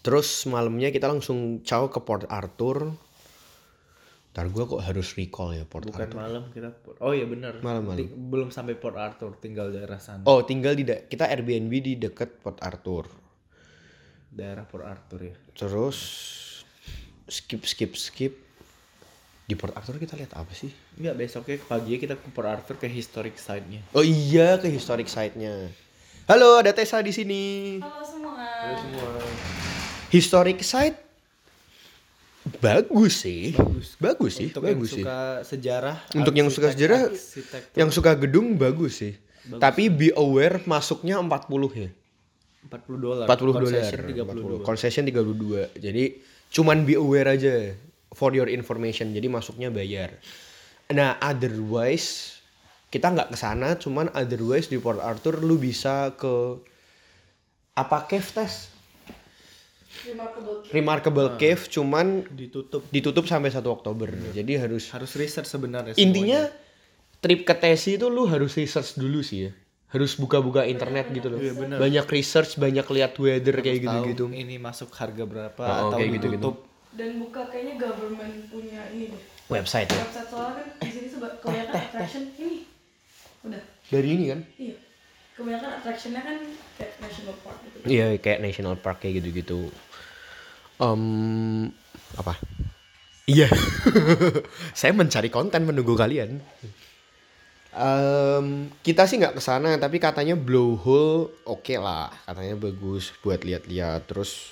Terus 0.00 0.48
malamnya 0.48 0.88
kita 0.88 1.12
langsung 1.12 1.60
caw 1.60 1.92
ke 1.92 2.00
Port 2.00 2.24
Arthur. 2.24 2.88
Ntar 4.32 4.48
gue 4.48 4.64
kok 4.64 4.80
harus 4.80 5.12
recall 5.12 5.60
ya 5.60 5.68
Port 5.68 5.84
Bukan 5.84 6.08
Arthur. 6.08 6.16
malam 6.16 6.42
kita 6.56 6.72
Oh 7.04 7.12
iya 7.12 7.28
benar. 7.28 7.60
Malam-malam. 7.60 8.00
Ti- 8.00 8.16
Belum 8.16 8.48
sampai 8.48 8.80
Port 8.80 8.96
Arthur, 8.96 9.36
tinggal 9.36 9.68
daerah 9.68 10.00
sana. 10.00 10.24
Oh 10.24 10.40
tinggal 10.40 10.72
di 10.72 10.88
kita 10.88 11.28
Airbnb 11.28 11.72
di 11.84 12.00
deket 12.00 12.40
Port 12.40 12.56
Arthur. 12.64 13.04
Daerah 14.32 14.64
Port 14.64 14.88
Arthur 14.88 15.20
ya. 15.28 15.36
Terus 15.52 15.98
skip 17.28 17.62
skip 17.68 17.92
skip 17.94 18.32
di 19.48 19.56
Port 19.56 19.72
Arthur 19.72 19.96
kita 19.96 20.12
lihat 20.16 20.36
apa 20.36 20.52
sih? 20.52 20.68
Enggak, 21.00 21.14
besoknya 21.16 21.56
paginya 21.64 21.98
kita 22.00 22.14
ke 22.20 22.28
Port 22.32 22.48
Arthur 22.48 22.76
ke 22.76 22.84
historic 22.84 23.40
site-nya. 23.40 23.80
Oh 23.96 24.04
iya 24.04 24.60
ke 24.60 24.68
historic 24.68 25.08
site-nya. 25.08 25.72
Halo, 26.28 26.60
ada 26.60 26.76
Tessa 26.76 27.00
di 27.00 27.08
sini. 27.08 27.44
Halo 27.80 28.04
semua. 28.04 28.36
Historic 30.12 30.60
site 30.60 31.00
bagus 32.60 33.24
sih. 33.24 33.56
Bagus, 34.00 34.32
sih, 34.36 34.48
Untuk 34.52 34.64
yang 34.64 34.80
bagus 34.80 34.88
sih. 34.88 35.04
suka 35.04 35.18
sejarah, 35.44 35.96
Untuk 36.16 36.34
yang 36.36 36.48
suka 36.48 36.68
sejarah, 36.72 37.00
arsitektur, 37.12 37.76
Yang 37.76 37.90
suka 37.96 38.10
gedung 38.16 38.56
bagus 38.56 39.04
sih. 39.04 39.14
Tapi 39.48 39.88
be 39.88 40.12
aware 40.16 40.60
masuknya 40.68 41.16
40 41.20 41.72
ya. 41.72 41.88
40 42.68 43.00
dolar. 43.00 43.24
40 43.24 43.48
dolar. 43.48 43.64
Concession 43.64 44.00
40. 44.04 44.60
32. 44.60 44.68
Concession 44.68 45.04
32. 45.08 45.80
Jadi 45.80 46.04
cuman 46.52 46.84
be 46.88 46.94
aware 46.96 47.28
aja 47.28 47.72
for 48.12 48.32
your 48.34 48.48
information. 48.50 49.12
Jadi 49.12 49.28
masuknya 49.28 49.68
bayar. 49.68 50.16
Nah, 50.90 51.20
otherwise 51.20 52.40
kita 52.88 53.12
nggak 53.12 53.32
ke 53.32 53.36
sana, 53.36 53.76
cuman 53.76 54.08
otherwise 54.16 54.72
di 54.72 54.80
Port 54.80 55.00
Arthur 55.00 55.44
lu 55.44 55.60
bisa 55.60 56.16
ke 56.16 56.56
apa 57.76 58.08
cave 58.08 58.28
test? 58.32 58.72
Remarkable. 60.08 60.56
Remarkable 60.70 61.28
Cave 61.40 61.62
cuman 61.68 62.22
Ditutup. 62.30 62.86
ditutup 62.92 63.24
sampai 63.26 63.50
1 63.50 63.64
Oktober. 63.66 64.08
Jadi 64.30 64.54
harus 64.54 64.92
Harus 64.94 65.16
research 65.18 65.48
sebenarnya. 65.48 65.96
intinya 65.98 66.46
trip 67.18 67.42
ke 67.42 67.54
Tesi 67.56 67.98
itu 67.98 68.06
lu 68.06 68.28
harus 68.30 68.54
research 68.54 68.94
dulu 68.94 69.24
sih 69.24 69.48
ya. 69.48 69.52
Harus 69.88 70.12
buka-buka 70.14 70.64
internet 70.64 71.08
gitu 71.08 71.28
loh. 71.28 71.40
Banyak 71.74 72.04
research, 72.06 72.56
banyak 72.56 72.84
lihat 72.86 73.16
weather 73.16 73.56
kayak 73.56 73.80
semuanya. 73.80 74.04
gitu-gitu. 74.04 74.24
Ini 74.30 74.54
masuk 74.58 74.92
harga 74.92 75.24
berapa 75.24 75.64
Oh, 75.64 75.88
atau 75.88 75.96
kayak 75.96 76.12
gitu-gitu. 76.14 76.44
ditutup. 76.44 76.56
Dan 76.90 77.08
buka 77.18 77.42
kayaknya 77.46 77.74
government 77.78 78.34
punya 78.48 78.80
ini 78.90 79.08
deh. 79.08 79.22
Website 79.48 79.88
ya. 79.88 79.96
Website 79.98 80.28
soalnya 80.28 80.52
kan 80.54 80.66
di 80.78 80.90
sini 80.90 81.08
seba- 81.08 81.36
kebanyakan 81.38 81.72
attraction 81.82 82.22
ini. 82.34 82.60
Udah. 83.42 83.62
Dari 83.88 84.08
ini 84.10 84.24
kan? 84.26 84.40
Iya. 84.54 84.76
Kebanyakan 85.32 85.70
attractionnya 85.74 86.20
kan 86.20 86.36
kayak 86.74 86.92
national 86.98 87.34
park 87.40 87.58
gitu. 87.62 87.76
Iya 87.86 88.06
kayak 88.18 88.38
national 88.42 88.74
park 88.76 88.98
kayak 89.00 89.14
gitu-gitu. 89.18 89.60
Em 90.76 91.02
apa? 92.14 92.34
Iya. 93.24 93.48
Saya 94.78 94.92
mencari 94.92 95.28
konten 95.28 95.64
menunggu 95.64 95.92
kalian. 95.94 96.40
Em, 97.70 98.46
kita 98.80 99.04
sih 99.04 99.16
nggak 99.16 99.36
ke 99.36 99.42
sana 99.42 99.76
tapi 99.76 99.96
katanya 99.96 100.32
blowhole 100.34 101.28
oke 101.44 101.74
lah 101.76 102.08
katanya 102.24 102.56
bagus 102.58 103.12
buat 103.18 103.44
lihat-lihat 103.44 104.08
terus 104.08 104.50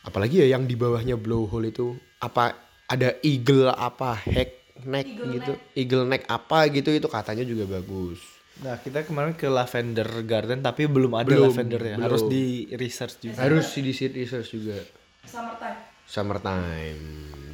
apalagi 0.00 0.40
ya 0.40 0.52
yang 0.52 0.64
di 0.64 0.76
bawahnya 0.76 1.16
blowhole 1.16 1.64
itu 1.64 1.96
apa 2.18 2.54
ada 2.84 3.16
eagle 3.20 3.68
apa 3.68 4.14
hack 4.14 4.50
neck 4.78 5.08
Eagle 5.08 5.32
gitu 5.32 5.52
eagle 5.74 6.04
neck 6.04 6.22
apa 6.28 6.68
gitu 6.68 6.90
itu 6.90 7.08
katanya 7.08 7.42
juga 7.42 7.64
bagus 7.70 8.20
Nah, 8.58 8.74
kita 8.74 9.06
kemarin 9.06 9.38
ke 9.38 9.46
Lavender 9.46 10.26
Garden 10.26 10.58
tapi 10.58 10.90
belum 10.90 11.14
ada 11.14 11.30
Belum, 11.30 11.46
lavender 11.46 11.78
ya. 11.78 11.94
belum. 11.94 12.06
Harus 12.10 12.22
di 12.26 12.66
research 12.74 13.22
juga. 13.22 13.38
harus 13.38 13.70
di 13.70 13.80
research 13.86 14.48
juga 14.50 14.74
Summertime. 15.22 15.78
summertime 16.02 17.02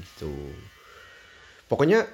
gitu. 0.01 0.33
Pokoknya 1.69 2.09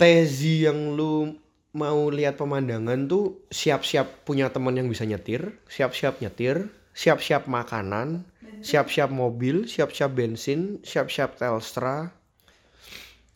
tezi 0.00 0.64
yang 0.64 0.96
lu 0.96 1.36
mau 1.76 2.08
lihat 2.08 2.40
pemandangan 2.40 3.04
tuh 3.04 3.44
siap-siap 3.52 4.24
punya 4.24 4.48
teman 4.48 4.72
yang 4.72 4.88
bisa 4.88 5.04
nyetir, 5.04 5.60
siap-siap 5.68 6.24
nyetir, 6.24 6.72
siap-siap 6.96 7.44
makanan, 7.44 8.24
siap-siap 8.64 9.12
mobil, 9.12 9.68
siap-siap 9.68 10.08
bensin, 10.10 10.80
siap-siap 10.80 11.36
Telstra, 11.36 12.08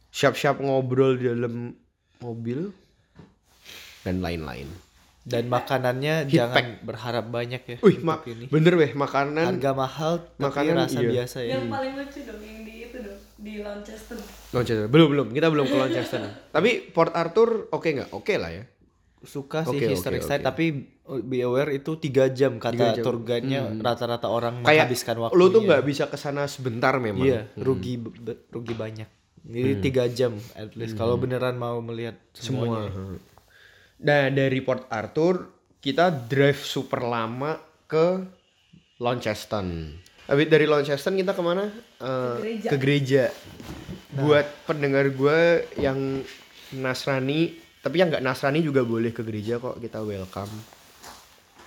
siap-siap 0.08 0.58
ngobrol 0.64 1.20
di 1.20 1.28
dalam 1.28 1.76
mobil 2.24 2.72
dan 4.02 4.24
lain-lain. 4.24 4.66
Dan 5.24 5.48
makanannya 5.48 6.28
Heat 6.28 6.36
jangan 6.36 6.64
berharap 6.84 7.24
banyak 7.32 7.62
ya. 7.64 7.76
Wih, 7.80 7.96
ini. 8.28 8.44
bener 8.52 8.76
weh 8.76 8.92
makanan 8.92 9.56
Harga 9.56 9.72
mahal 9.72 10.20
tapi 10.36 10.44
Makanan 10.52 10.74
rasa 10.84 11.00
iya. 11.00 11.10
biasa 11.16 11.38
ya. 11.40 11.52
Yang 11.56 11.64
paling 11.72 11.92
lucu 11.96 12.20
dong 12.28 12.42
yang 12.44 12.60
di 12.60 12.74
di 13.34 13.58
Launceston. 13.58 14.18
Launceston. 14.50 14.86
Belum 14.86 15.08
belum, 15.08 15.26
kita 15.30 15.48
belum 15.48 15.64
ke 15.64 15.74
Launceston. 15.74 16.22
Tapi 16.54 16.70
Port 16.88 17.12
Arthur 17.12 17.68
oke 17.68 17.88
nggak? 17.88 18.10
Oke 18.10 18.34
lah 18.36 18.50
ya. 18.50 18.64
Suka 19.20 19.64
sih 19.64 19.80
Oke, 19.80 19.88
historic 19.88 20.20
oke, 20.20 20.28
site 20.28 20.44
oke. 20.44 20.48
tapi 20.52 20.66
uh, 21.08 21.16
be 21.18 21.40
aware 21.40 21.72
itu 21.72 21.96
tiga 21.96 22.28
jam 22.28 22.60
kata 22.60 22.76
Tiga 22.76 22.88
jam. 22.90 22.94
Hmm. 22.94 23.06
tour 23.08 23.16
guide-nya 23.18 23.60
rata-rata 23.74 24.28
orang 24.28 24.60
kayak 24.60 24.84
menghabiskan 24.84 25.16
waktu. 25.16 25.32
lu 25.32 25.48
tuh 25.48 25.64
nggak 25.64 25.80
bisa 25.82 26.04
ke 26.06 26.16
sana 26.16 26.44
sebentar 26.44 26.92
memang. 26.98 27.24
Iya, 27.24 27.48
rugi 27.56 27.96
be- 27.96 28.12
be- 28.12 28.40
rugi 28.50 28.74
banyak. 28.74 29.08
Jadi 29.40 29.70
Hmm. 29.70 29.80
tiga 29.80 30.04
jam 30.08 30.32
at 30.52 30.72
least 30.72 30.92
kalau 30.94 31.16
beneran 31.16 31.56
mau 31.56 31.80
melihat 31.80 32.20
semuanya. 32.32 32.92
Semua. 32.92 33.16
Nah 33.98 34.22
dari 34.28 34.60
Port 34.60 34.84
Arthur 34.88 35.48
kita 35.78 36.12
drive 36.12 36.60
super 36.60 37.00
lama 37.00 37.56
ke 37.86 38.28
Launceston. 38.98 39.96
Habis 40.24 40.46
dari 40.46 40.64
Launceston 40.64 41.14
kita 41.14 41.32
ke 41.32 41.42
mana? 41.42 41.68
Eh, 42.00 42.36
gereja. 42.40 42.68
Ke 42.68 42.76
gereja. 42.76 43.24
Buat 44.10 44.46
pendengar 44.64 45.04
gue 45.06 45.40
yang 45.76 46.24
Nasrani, 46.72 47.52
tapi 47.78 48.00
yang 48.00 48.08
nggak 48.08 48.24
Nasrani 48.24 48.60
juga 48.60 48.80
boleh 48.82 49.10
ke 49.10 49.20
gereja 49.20 49.58
kok. 49.58 49.76
Kita 49.76 50.00
welcome. 50.00 50.48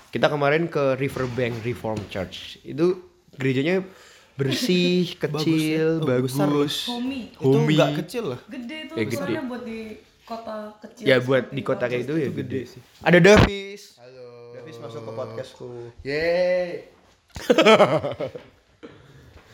Kita 0.09 0.25
kemarin 0.25 0.65
ke 0.65 0.95
Riverbank 0.95 1.61
Reformed 1.61 2.07
Church. 2.07 2.57
Itu 2.63 2.97
gerejanya 3.35 3.85
bersih, 4.33 5.13
kecil, 5.21 6.01
Oh, 6.01 6.17
besar 6.17 6.49
loh. 6.49 6.65
bagus. 6.65 6.87
Homey. 6.87 7.29
Itu 7.31 7.57
nggak 7.59 7.91
kecil 8.01 8.23
loh. 8.33 8.39
Gede 8.47 8.77
tuh 8.87 8.95
Ya, 8.95 9.05
gede. 9.05 9.33
buat 9.43 9.61
di 9.61 9.79
kota 10.23 10.55
kecil. 10.81 11.03
Ya 11.05 11.15
buat 11.19 11.43
di 11.51 11.61
kota 11.61 11.85
kayak 11.85 12.03
itu 12.03 12.13
Launceston. 12.15 12.33
ya 12.33 12.39
gede 12.41 12.61
sih. 12.65 12.81
Ada 13.05 13.19
Davis. 13.21 13.83
Halo. 14.01 14.25
Davis 14.55 14.77
masuk 14.79 15.01
ke 15.03 15.11
podcastku. 15.13 15.69
Yeay. 16.01 16.96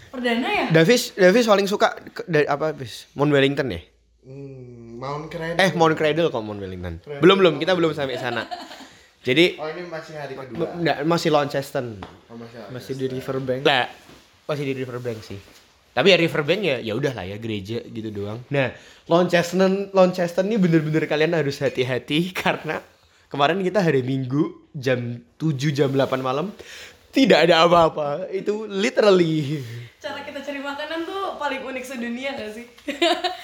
Perdana 0.09 0.47
ya? 0.47 0.65
Davis, 0.69 1.13
Davis 1.13 1.45
paling 1.45 1.65
suka 1.65 1.97
ke- 2.05 2.25
dari 2.25 2.45
apa, 2.45 2.69
Davis? 2.69 3.09
Mount 3.13 3.33
Wellington 3.33 3.67
ya? 3.67 3.81
Hmm, 4.23 4.95
Mount 4.95 5.25
Credit. 5.27 5.57
Eh, 5.57 5.71
Mount 5.73 5.95
Cradle 5.95 6.29
kok 6.29 6.39
Mount 6.39 6.59
Wellington. 6.59 7.01
Belum 7.17 7.35
belum, 7.35 7.53
kita 7.57 7.73
belum 7.73 7.91
sampai 7.91 8.15
sana. 8.15 8.45
Jadi 9.19 9.55
Oh 9.55 9.65
ini 9.65 9.87
masih 9.87 10.13
hari 10.13 10.35
kedua. 10.35 10.75
enggak 10.75 10.97
masih 11.03 11.29
Launceston. 11.31 11.97
Oh, 12.27 12.35
masih. 12.35 12.59
Masih 12.69 12.93
di 12.93 13.05
Riverbank. 13.09 13.61
Lah, 13.63 13.87
masih 14.45 14.63
di 14.63 14.73
Riverbank 14.75 15.19
sih. 15.23 15.39
Tapi 15.93 16.09
ya 16.09 16.17
Riverbank 16.17 16.61
ya 16.61 16.77
ya 16.79 16.93
udah 16.93 17.13
lah 17.13 17.23
ya 17.23 17.37
gereja 17.37 17.79
gitu 17.81 18.09
doang. 18.09 18.43
Nah, 18.49 18.75
Launceston 19.07 19.89
Launceston 19.91 20.45
ini 20.45 20.57
bener-bener 20.57 21.05
kalian 21.05 21.33
harus 21.33 21.57
hati-hati 21.57 22.29
karena 22.35 22.83
kemarin 23.29 23.63
kita 23.63 23.79
hari 23.79 24.03
Minggu 24.03 24.69
jam 24.73 24.99
7 25.39 25.55
jam 25.71 25.89
8 25.89 26.03
malam 26.19 26.51
tidak 27.13 27.39
ada 27.47 27.63
apa-apa. 27.63 28.27
Itu 28.33 28.65
literally 28.65 29.61
Cara 30.03 30.19
kita 30.19 30.43
cari 30.43 30.59
makanan 30.59 31.07
tuh 31.07 31.39
paling 31.39 31.63
unik 31.63 31.83
sedunia 31.87 32.35
gak 32.35 32.51
sih? 32.51 32.65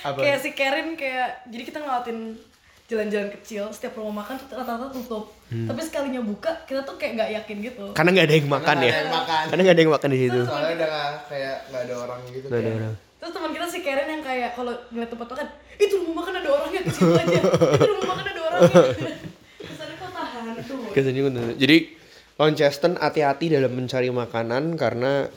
Apa? 0.04 0.20
kayak 0.20 0.40
si 0.44 0.52
Karen 0.52 1.00
kayak 1.00 1.48
jadi 1.48 1.64
kita 1.64 1.78
ngelawatin 1.80 2.36
jalan-jalan 2.90 3.30
kecil 3.40 3.70
setiap 3.72 3.96
rumah 4.02 4.26
makan 4.26 4.36
tuh 4.44 4.58
rata-rata 4.58 4.92
tutup. 4.92 5.32
Hmm. 5.48 5.70
Tapi 5.70 5.80
sekalinya 5.86 6.20
buka 6.20 6.66
kita 6.66 6.84
tuh 6.84 6.98
kayak 7.00 7.12
nggak 7.16 7.32
yakin 7.40 7.58
gitu. 7.64 7.86
karena 7.96 8.10
nggak 8.12 8.28
ada 8.28 8.36
yang 8.36 8.50
makan 8.50 8.76
nggak 8.76 8.90
ya. 8.90 8.92
ada 8.92 9.00
yang 9.00 9.14
makan. 9.14 9.44
Karena 9.46 9.62
nggak 9.62 9.76
ada 9.78 9.84
yang 9.86 9.94
makan 9.94 10.10
di 10.10 10.20
situ. 10.20 10.40
Soalnya 10.44 10.74
udah 10.76 10.90
kayak 11.30 11.56
nggak 11.70 11.82
ada 11.86 11.94
orang 11.96 12.20
gitu. 12.28 12.46
Nggak 12.50 12.60
ada 12.60 12.68
kayak- 12.68 12.80
orang. 12.82 12.94
Terus 13.20 13.32
teman 13.36 13.52
kita 13.52 13.66
si 13.68 13.80
Karen 13.84 14.08
yang 14.10 14.24
kayak 14.24 14.50
kalau 14.56 14.74
ngeliat 14.90 15.10
tempat 15.12 15.28
makan, 15.28 15.48
itu 15.76 15.94
rumah 16.00 16.16
makan 16.24 16.34
ada 16.40 16.50
orangnya 16.56 16.82
ke 16.84 16.92
situ 16.92 17.14
aja. 17.14 17.40
Itu 17.76 17.92
rumah 18.00 18.08
makan 18.16 18.26
ada 18.26 18.42
orangnya. 18.42 18.84
Ada 19.80 19.94
kok 19.96 20.12
tahan 20.16 20.44
itu. 20.56 20.76
Kesannya. 20.96 21.46
Jadi 21.60 21.78
Launceston 22.39 22.96
hati-hati 22.96 23.51
dalam 23.51 23.75
mencari 23.75 24.08
makanan 24.08 24.79
karena 24.79 25.27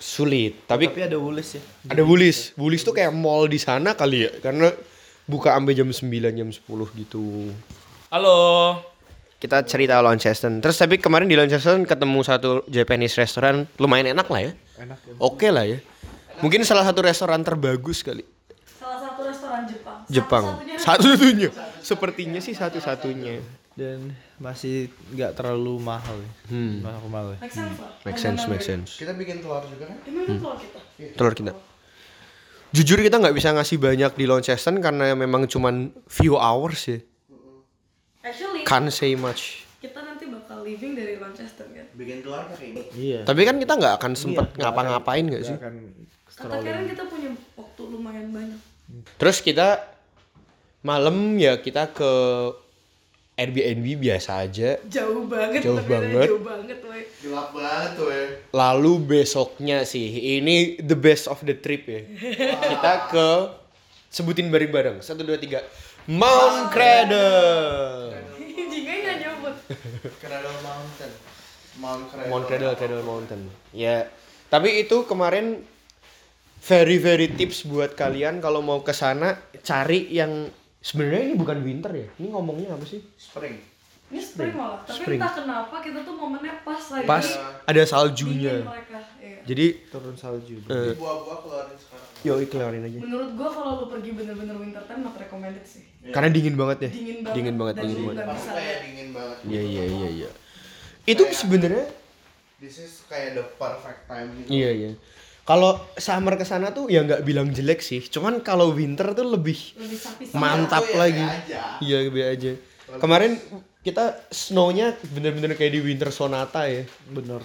sulit. 0.00 0.64
Tapi 0.64 0.88
Tapi 0.88 1.04
ada 1.04 1.20
Woolies 1.20 1.60
ya. 1.60 1.62
ada 1.92 2.00
Woolies. 2.00 2.56
Woolies 2.56 2.80
tuh 2.80 2.96
kayak 2.96 3.12
mall 3.12 3.44
di 3.44 3.60
sana 3.60 3.92
kali 3.92 4.24
ya. 4.24 4.32
Karena 4.40 4.72
buka 5.28 5.52
sampai 5.52 5.76
jam 5.76 5.92
9 5.92 6.00
jam 6.32 6.48
10 6.48 6.64
gitu. 6.96 7.52
Halo. 8.08 8.36
Kita 9.36 9.68
cerita 9.68 10.00
Launceston. 10.00 10.64
Terus 10.64 10.80
tapi 10.80 10.96
kemarin 10.96 11.28
di 11.28 11.36
Launceston 11.36 11.84
ketemu 11.84 12.24
satu 12.24 12.64
Japanese 12.72 13.20
restaurant 13.20 13.68
lumayan 13.76 14.16
enak 14.16 14.24
lah 14.24 14.48
ya. 14.48 14.52
Enak 14.80 14.98
ya. 15.04 15.12
Oke 15.20 15.52
lah 15.52 15.68
ya. 15.68 15.76
Mungkin 16.40 16.64
salah 16.64 16.88
satu 16.88 17.04
restoran 17.04 17.44
terbagus 17.44 18.00
kali. 18.00 18.24
Salah 18.80 19.12
satu 19.12 19.28
restoran 19.28 19.68
Jepang. 19.68 19.98
Jepang. 20.08 20.44
Satu-satunya. 20.80 20.80
Satu-satunya. 20.80 21.48
Sepertinya 21.84 22.40
sih 22.40 22.56
satu-satunya. 22.56 23.44
Dan 23.74 24.14
masih 24.38 24.86
nggak 25.10 25.34
terlalu 25.34 25.82
mahal 25.82 26.14
ya. 26.14 26.30
Hmm. 26.46 26.78
Normal 26.78 27.34
ya. 27.34 27.38
Make 27.42 27.54
sense 27.54 27.76
lah. 27.82 27.92
Make 28.06 28.20
sense, 28.22 28.40
make 28.46 28.62
sense. 28.62 28.90
Kita 28.94 29.12
bikin 29.12 29.42
telur 29.42 29.66
juga 29.66 29.90
kan? 29.90 29.98
Emang 30.06 30.22
itu 30.24 30.34
telur 30.38 30.56
kita. 30.56 30.78
Telur 31.18 31.34
kita. 31.34 31.52
Jujur 32.70 32.98
kita 33.02 33.16
nggak 33.18 33.34
bisa 33.34 33.50
ngasih 33.50 33.78
banyak 33.78 34.12
di 34.14 34.24
Launceston 34.26 34.78
karena 34.78 35.14
memang 35.14 35.46
cuman 35.46 35.90
few 36.06 36.38
hours 36.38 36.86
ya. 36.86 36.98
Actually, 38.24 38.62
Can't 38.64 38.88
say 38.88 39.12
much. 39.14 39.66
kita 39.78 40.00
nanti 40.00 40.24
bakal 40.26 40.64
living 40.64 40.96
dari 40.96 41.20
Manchester 41.20 41.68
kan. 41.68 41.86
Bikin 41.92 42.24
telur 42.24 42.46
pakai 42.48 42.66
ini. 42.72 42.82
Iya. 42.96 43.20
Tapi 43.28 43.40
kan 43.44 43.60
kita 43.60 43.74
nggak 43.76 43.94
akan 44.00 44.12
sempet 44.16 44.46
Iya, 44.54 44.58
ngapa-ngapain 44.64 45.24
nggak 45.28 45.42
sih? 45.44 45.56
Akan 45.58 45.74
Kata 46.34 46.56
Karen 46.58 46.90
kita 46.90 47.04
punya 47.06 47.30
waktu 47.54 47.82
lumayan 47.86 48.26
banyak. 48.34 48.58
Terus 49.18 49.38
kita 49.38 49.86
malam 50.82 51.36
ya 51.38 51.62
kita 51.62 51.94
ke 51.94 52.10
Airbnb 53.34 53.98
biasa 53.98 54.46
aja. 54.46 54.78
Jauh 54.86 55.26
banget. 55.26 55.66
Jauh 55.66 55.82
tapi 55.82 55.90
banget. 55.90 56.26
Jauh 56.30 56.42
banget, 56.46 56.78
woy. 56.86 57.02
Gelap 57.18 57.50
banget 57.50 57.90
tuh 57.98 58.08
ya. 58.14 58.24
Lalu 58.54 58.92
besoknya 59.02 59.82
sih 59.82 60.38
ini 60.38 60.78
the 60.78 60.94
best 60.94 61.26
of 61.26 61.42
the 61.42 61.58
trip 61.58 61.82
ya. 61.90 62.06
Kita 62.62 63.10
ke 63.10 63.28
sebutin 64.14 64.54
bareng-bareng. 64.54 65.02
Satu 65.02 65.26
dua 65.26 65.34
tiga. 65.42 65.66
Mount 66.06 66.70
Cradle. 66.70 68.14
Jingga 68.38 68.92
nggak 69.02 69.16
nyebut. 69.18 69.54
Cradle 70.22 70.58
Mountain. 70.62 71.10
Mount 71.82 72.04
Cradle. 72.06 72.30
Mount 72.30 72.44
Cradle, 72.46 72.74
Cradle 72.78 73.02
Mountain. 73.02 73.40
Ya. 73.74 74.06
Tapi 74.46 74.86
itu 74.86 75.02
kemarin 75.10 75.66
very 76.62 77.02
very 77.02 77.28
tips 77.34 77.66
buat 77.66 77.98
kalian 77.98 78.38
kalau 78.38 78.62
mau 78.62 78.80
ke 78.86 78.94
sana 78.94 79.36
cari 79.66 80.06
yang 80.14 80.46
sebenarnya 80.84 81.22
ini 81.24 81.34
bukan 81.34 81.58
winter 81.60 81.88
ya. 81.90 82.06
Ini 82.14 82.28
ngomongnya 82.28 82.68
apa 82.70 82.84
sih? 82.84 83.00
Spring. 83.16 83.56
Ini 84.04 84.20
spring 84.20 84.52
malah. 84.52 84.84
Tapi 84.84 85.00
Spring. 85.00 85.16
entah 85.18 85.32
kenapa 85.32 85.76
kita 85.80 86.04
tuh 86.04 86.14
momennya 86.14 86.60
pas 86.60 86.82
lagi. 86.92 87.08
Pas 87.08 87.24
ada 87.64 87.72
dingin 87.72 87.88
saljunya. 87.88 88.54
mereka. 88.62 88.98
Iya. 89.16 89.38
Jadi 89.44 89.64
turun 89.88 90.14
salju. 90.14 90.60
eh, 90.62 90.92
Buah-buah 90.94 91.38
keluarin 91.40 91.76
sekarang. 91.76 92.08
yo 92.20 92.32
keluarin 92.46 92.82
aja. 92.84 92.98
Menurut 93.00 93.30
gua 93.34 93.48
kalau 93.48 93.70
lu 93.74 93.86
pergi 93.90 94.10
bener-bener 94.12 94.56
winter 94.56 94.84
time 94.84 95.02
not 95.02 95.16
recommended 95.16 95.64
sih. 95.64 95.84
Karena 96.12 96.28
dingin 96.28 96.54
banget 96.54 96.78
ya. 96.84 96.90
Dingin 96.92 97.18
banget. 97.18 97.34
Dingin 97.34 97.56
banget, 97.56 97.74
dingin 97.80 97.98
banget. 98.04 98.24
kayak 98.44 98.78
dingin 98.84 99.08
banget. 99.10 99.36
Iya 99.42 99.62
iya 99.64 99.84
iya 99.88 100.08
iya. 100.14 100.30
Itu 101.04 101.24
sebenarnya 101.26 101.84
This 102.54 102.80
is 102.80 103.04
kayak 103.04 103.34
the 103.34 103.44
perfect 103.56 104.04
time 104.06 104.28
gitu. 104.40 104.48
iya 104.48 104.70
iya. 104.70 104.90
Kalau 105.44 105.76
summer 106.00 106.40
ke 106.40 106.44
sana 106.48 106.72
tuh 106.72 106.88
ya 106.88 107.04
nggak 107.04 107.20
bilang 107.20 107.52
jelek 107.52 107.84
sih. 107.84 108.00
Cuman 108.00 108.40
kalau 108.40 108.72
winter 108.72 109.12
tuh 109.12 109.28
lebih 109.28 109.76
Lebih 109.76 109.98
sapi 110.00 110.24
mantap 110.32 110.88
ya 110.88 110.96
lagi. 110.96 111.24
Iya 111.84 112.08
be 112.08 112.20
aja. 112.24 112.52
Kemarin 112.96 113.36
kita 113.84 114.24
snownya 114.32 114.96
bener-bener 115.12 115.52
kayak 115.52 115.76
di 115.76 115.80
winter 115.84 116.08
sonata 116.08 116.64
ya. 116.64 116.88
Bener. 117.12 117.44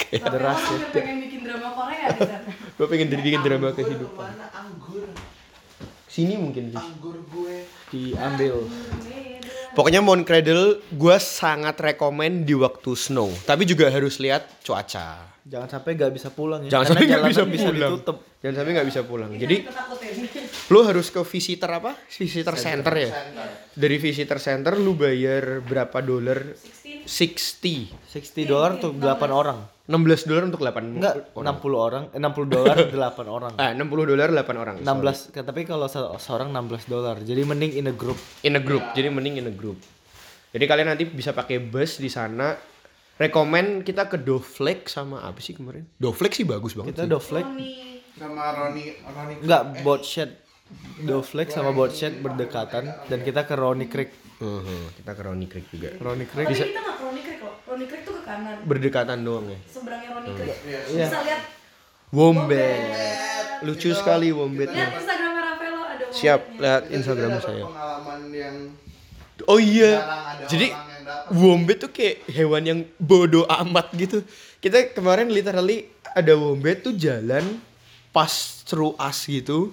Kayak 0.00 0.24
Tapi 0.24 0.32
deras 0.32 0.62
ya. 0.64 0.78
pengen 0.88 1.16
bikin 1.20 1.40
drama 1.44 1.68
Korea 1.76 2.06
di 2.16 2.20
sana. 2.24 2.48
Gue 2.80 2.86
pengen 2.88 3.06
jadi 3.12 3.22
bikin 3.28 3.40
drama 3.44 3.68
kehidupan. 3.76 4.30
Anggur? 4.48 5.04
Sini 6.08 6.34
mungkin 6.40 6.72
sih. 6.72 6.80
Anggur 6.80 7.20
gue. 7.28 7.68
Diambil. 7.92 8.56
Pokoknya 9.76 10.00
Mount 10.00 10.24
Cradle 10.24 10.80
gue 10.88 11.16
sangat 11.20 11.76
rekomen 11.76 12.48
di 12.48 12.56
waktu 12.56 12.96
snow. 12.96 13.28
Tapi 13.44 13.68
juga 13.68 13.92
harus 13.92 14.16
lihat 14.16 14.48
cuaca. 14.64 15.27
Jangan 15.48 15.68
sampai 15.70 15.96
nggak 15.96 16.12
bisa 16.12 16.28
pulang 16.28 16.60
ya. 16.60 16.70
Jangan 16.70 16.84
Karena 16.84 16.92
sampai 16.94 17.08
nggak 17.08 17.24
bisa 17.24 17.42
bisa 17.42 17.68
pulang. 17.70 17.90
ditutup. 17.90 18.16
Jangan 18.38 18.54
sampai 18.54 18.72
nggak 18.76 18.88
bisa 18.88 19.00
pulang. 19.02 19.30
Jadi 19.32 19.56
takutin. 19.64 20.14
lu 20.68 20.80
harus 20.84 21.06
ke 21.08 21.20
visitor 21.24 21.70
apa? 21.72 21.90
Visitor 22.06 22.54
center 22.54 22.94
ya. 22.94 23.10
Center. 23.10 23.48
Dari 23.72 23.96
visitor 23.96 24.38
center 24.38 24.72
lu 24.76 24.92
bayar 24.92 25.64
berapa 25.64 25.98
dolar? 25.98 26.52
16. 26.52 27.08
60. 27.08 28.12
60 28.12 28.44
dolar 28.44 28.76
untuk 28.76 28.92
8 28.94 29.32
orang. 29.32 29.58
16 29.88 30.28
dolar 30.28 30.42
untuk 30.44 30.60
8 30.60 30.84
Enggak, 30.84 31.14
60 31.32 31.40
orang, 31.74 32.02
eh, 32.12 32.20
60 32.20 32.44
dolar 32.46 32.76
8 32.92 33.24
orang. 33.26 33.52
Ah, 33.56 33.72
60 33.72 34.04
dolar 34.04 34.28
8 34.28 34.44
orang. 34.54 34.76
16 34.78 35.32
kan, 35.32 35.48
tapi 35.48 35.64
kalau 35.64 35.88
se- 35.88 36.12
seorang 36.20 36.52
16 36.52 36.84
dolar. 36.84 37.16
Jadi 37.18 37.40
mending 37.40 37.72
in 37.72 37.88
a 37.88 37.94
group. 37.96 38.20
in 38.44 38.52
a 38.52 38.60
group. 38.60 38.84
Jadi 38.92 39.08
mending 39.08 39.40
in 39.40 39.48
a 39.48 39.54
group. 39.54 39.80
Jadi 40.48 40.64
kalian 40.64 40.92
nanti 40.92 41.08
bisa 41.08 41.32
pakai 41.32 41.56
bus 41.56 41.96
di 41.96 42.12
sana. 42.12 42.52
Rekomen 43.18 43.82
kita 43.82 44.06
ke 44.06 44.14
Dovlek 44.14 44.86
sama 44.86 45.26
apa 45.26 45.42
sih 45.42 45.58
kemarin? 45.58 45.82
Dovlek 45.98 46.38
sih 46.38 46.46
bagus 46.46 46.78
banget 46.78 46.94
Kita 46.94 47.18
sih. 47.18 47.42
Nih, 47.58 47.98
Sama 48.14 48.54
Roni 48.54 48.94
Roni 48.94 49.34
enggak 49.42 49.62
boat 49.82 50.02
shed. 50.06 50.38
Dovlek 51.02 51.50
sama 51.50 51.74
boat 51.74 51.90
shed 51.90 52.22
berdekatan 52.22 52.86
dan 53.10 53.18
kita 53.26 53.42
ke 53.42 53.58
Ronnie 53.58 53.90
Creek. 53.90 54.14
Mhm, 54.38 55.02
kita 55.02 55.10
ke 55.18 55.22
Ronnie 55.26 55.50
Creek 55.50 55.66
juga. 55.74 55.90
Ronnie 55.98 56.30
Creek 56.30 56.46
tapi 56.46 56.54
kita 56.62 56.78
nggak 56.78 56.94
ke 56.94 57.02
Ronnie 57.02 57.24
Creek 57.26 57.40
loh. 57.42 57.54
Ronnie 57.66 57.88
Creek 57.90 58.02
tuh 58.06 58.14
ke 58.14 58.22
kanan. 58.22 58.56
Berdekatan 58.62 59.18
doang 59.26 59.46
ya. 59.50 59.58
Seberangnya 59.66 60.10
Ronnie 60.14 60.34
Creek. 60.38 60.58
Iya. 60.62 60.80
Bisa 60.86 61.18
lihat 61.26 61.42
Wombat. 62.08 63.60
Lucu 63.66 63.90
sekali 63.92 64.30
lihat 64.30 64.38
wombatnya. 64.38 64.86
Instagramnya 64.94 65.42
Rafaelo 65.42 65.80
ada 65.84 66.04
Siap, 66.08 66.40
lihat 66.56 66.82
Instagram 66.88 67.30
saya. 67.42 67.64
Pengalaman 67.66 68.20
yang 68.32 68.56
Oh 69.46 69.60
iya. 69.60 70.02
Jadi 70.48 70.72
wombat 71.30 71.78
tuh 71.78 71.92
kayak 71.92 72.26
hewan 72.26 72.62
yang 72.64 72.80
bodoh 72.96 73.44
amat 73.46 73.92
gitu. 73.94 74.24
Kita 74.58 74.90
kemarin 74.90 75.30
literally 75.30 75.86
ada 76.10 76.34
wombat 76.34 76.82
tuh 76.82 76.96
jalan 76.96 77.60
pas 78.10 78.32
through 78.64 78.96
us 78.98 79.28
gitu. 79.28 79.70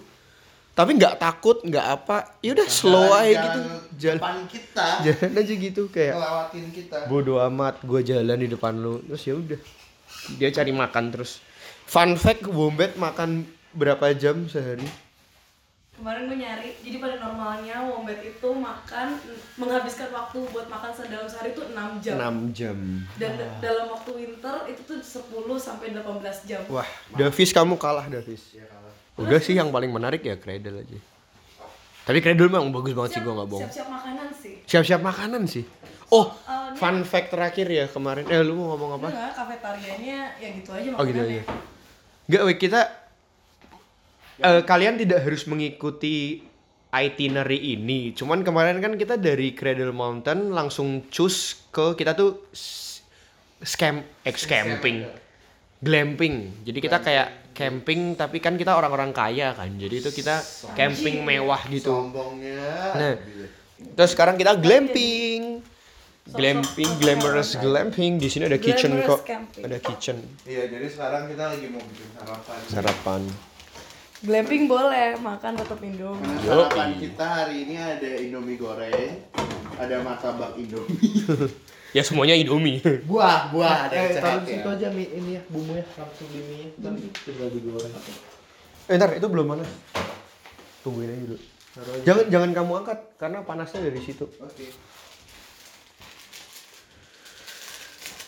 Tapi 0.75 0.99
nggak 0.99 1.23
takut, 1.23 1.63
nggak 1.63 1.87
apa. 1.87 2.35
Ya 2.43 2.51
udah 2.51 2.67
slow 2.67 3.07
aja 3.09 3.31
jalan 3.31 3.39
gitu. 3.39 3.59
Jalan 3.95 4.17
Depan 4.19 4.37
kita. 4.45 4.85
jalan 5.07 5.31
aja 5.39 5.53
gitu 5.55 5.81
kayak 5.87 6.13
Ngelewatin 6.19 6.65
kita. 6.69 6.97
bodoh 7.07 7.39
amat 7.47 7.79
gue 7.81 8.01
jalan 8.03 8.37
di 8.37 8.47
depan 8.51 8.75
lu 8.75 8.99
terus 9.07 9.23
ya 9.23 9.39
udah 9.39 9.59
dia 10.35 10.49
cari 10.51 10.75
makan 10.75 11.15
terus 11.15 11.39
fun 11.87 12.19
fact 12.19 12.43
wombat 12.51 12.99
makan 12.99 13.47
berapa 13.71 14.11
jam 14.13 14.51
sehari 14.51 14.83
Kemarin 15.95 16.27
gue 16.27 16.37
nyari, 16.37 16.69
jadi 16.77 16.97
pada 16.97 17.15
normalnya 17.17 17.77
wombat 17.81 18.19
itu 18.19 18.49
makan 18.51 19.15
menghabiskan 19.55 20.11
waktu 20.11 20.43
buat 20.45 20.67
makan 20.67 20.91
se- 20.91 21.07
dalam 21.07 21.23
sehari 21.23 21.49
itu 21.49 21.63
6 21.65 21.73
jam. 21.97 22.15
6 22.19 22.51
jam 22.51 22.77
Dan 23.15 23.31
da- 23.33 23.55
dalam 23.61 23.87
waktu 23.89 24.11
winter 24.13 24.67
itu 24.67 24.81
tuh 24.83 24.99
10 24.99 25.23
sampai 25.57 25.91
18 25.91 26.43
jam. 26.43 26.61
wah 26.67 26.83
Davis 27.11 27.49
kamu 27.49 27.75
kalah 27.75 28.05
Davis 28.05 28.59
udah 29.15 29.39
sih 29.39 29.53
yang 29.53 29.71
paling 29.71 29.87
menarik 29.87 30.19
ya 30.21 30.35
Cradle 30.35 30.77
aja 30.77 30.99
tapi 32.03 32.19
Cradle 32.19 32.51
memang 32.51 32.67
bagus 32.69 32.91
banget 32.91 33.11
sih 33.13 33.21
gue 33.21 33.31
nggak 33.31 33.47
bohong 33.47 33.63
Siap-siap 33.63 33.87
makanan 33.89 34.27
sih. 34.35 34.53
siap-siap 34.65 34.99
makanan 35.01 35.41
sih 35.45 35.63
oh 36.09 36.27
Soalnya- 36.35 36.75
fun 36.75 36.97
fact 37.01 37.31
terakhir 37.31 37.65
ya 37.65 37.87
kemarin 37.87 38.27
eh 38.27 38.41
lu 38.41 38.53
mau 38.53 38.75
ngomong 38.75 38.99
apa 38.99 39.07
Enggak, 39.07 39.31
kafetarianya 39.33 40.19
ya 40.35 40.49
gitu 40.51 40.69
aja 40.69 40.87
Oh 40.91 41.01
gitu 41.01 41.15
makanannya. 41.17 41.39
aja. 41.41 41.55
Enggak, 42.27 42.41
kita 42.59 42.81
eh, 44.39 44.61
kalian 44.63 44.99
tidak 44.99 45.23
harus 45.23 45.47
mengikuti 45.47 46.41
itinerary 46.95 47.75
ini. 47.75 48.15
Cuman 48.15 48.41
kemarin 48.41 48.79
kan 48.79 48.95
kita 48.95 49.19
dari 49.19 49.51
Cradle 49.51 49.91
Mountain 49.91 50.55
langsung 50.55 51.07
cus 51.11 51.67
ke 51.71 51.99
kita 51.99 52.15
tuh 52.15 52.47
scam 53.59 54.03
ex 54.23 54.47
camping. 54.47 55.03
Glamping. 55.83 56.63
Jadi 56.63 56.79
kita 56.79 57.03
kayak 57.03 57.51
camping 57.51 58.15
tapi 58.15 58.39
kan 58.39 58.55
kita 58.55 58.75
orang-orang 58.75 59.11
kaya 59.11 59.51
kan. 59.51 59.69
Jadi 59.75 59.95
itu 59.99 60.09
kita 60.11 60.39
camping 60.73 61.21
mewah 61.27 61.61
gitu. 61.67 61.91
Sombongnya. 61.91 62.63
Nah, 62.95 63.13
terus 63.95 64.15
sekarang 64.15 64.39
kita 64.39 64.55
glamping. 64.55 65.61
Glamping, 66.25 66.89
glamorous 66.97 67.53
glamping. 67.61 68.17
Di 68.17 68.33
sini 68.33 68.49
ada 68.49 68.57
kitchen 68.57 68.97
kok. 69.05 69.29
Ada 69.61 69.77
kitchen. 69.77 70.25
Iya, 70.41 70.73
jadi 70.73 70.89
sekarang 70.89 71.29
kita 71.29 71.53
lagi 71.53 71.69
mau 71.69 71.85
bikin 71.85 72.07
sarapan. 72.17 72.57
Sarapan. 72.65 73.21
Glamping 74.23 74.65
boleh, 74.65 75.19
makan 75.19 75.59
tetap 75.59 75.79
Indomie. 75.79 76.23
Karena 76.23 76.39
Yoi. 76.39 76.47
sarapan 76.47 76.89
kita 76.97 77.25
hari 77.25 77.55
ini 77.67 77.75
ada 77.75 78.09
Indomie 78.15 78.55
goreng, 78.55 79.11
ada 79.75 79.95
martabak 80.01 80.55
Indomie. 80.55 80.95
Ya 81.95 82.03
semuanya 82.03 82.35
Indomie. 82.35 82.83
buah, 83.07 83.55
buah 83.55 83.87
ada 83.87 83.95
yang 83.95 84.11
Eh, 84.11 84.19
taruh 84.19 84.43
sehat 84.43 84.51
situ 84.51 84.67
ya. 84.67 84.75
aja 84.75 84.87
mie 84.91 85.07
ini 85.15 85.39
ya, 85.39 85.41
bumbunya 85.47 85.79
langsung 85.95 86.27
di 86.27 86.43
mie 86.43 86.67
nya 86.75 86.91
tinggal 87.23 87.47
digoreng. 87.47 87.93
Eh, 88.91 88.99
ntar 88.99 89.15
itu 89.15 89.23
belum 89.23 89.47
panas. 89.47 89.69
Tungguin 90.83 91.07
aja 91.07 91.23
dulu. 91.23 91.37
Jangan 92.03 92.25
jangan 92.27 92.49
kamu 92.51 92.71
angkat 92.83 92.99
karena 93.15 93.39
panasnya 93.47 93.79
dari 93.79 94.03
situ. 94.03 94.27
Oke. 94.27 94.75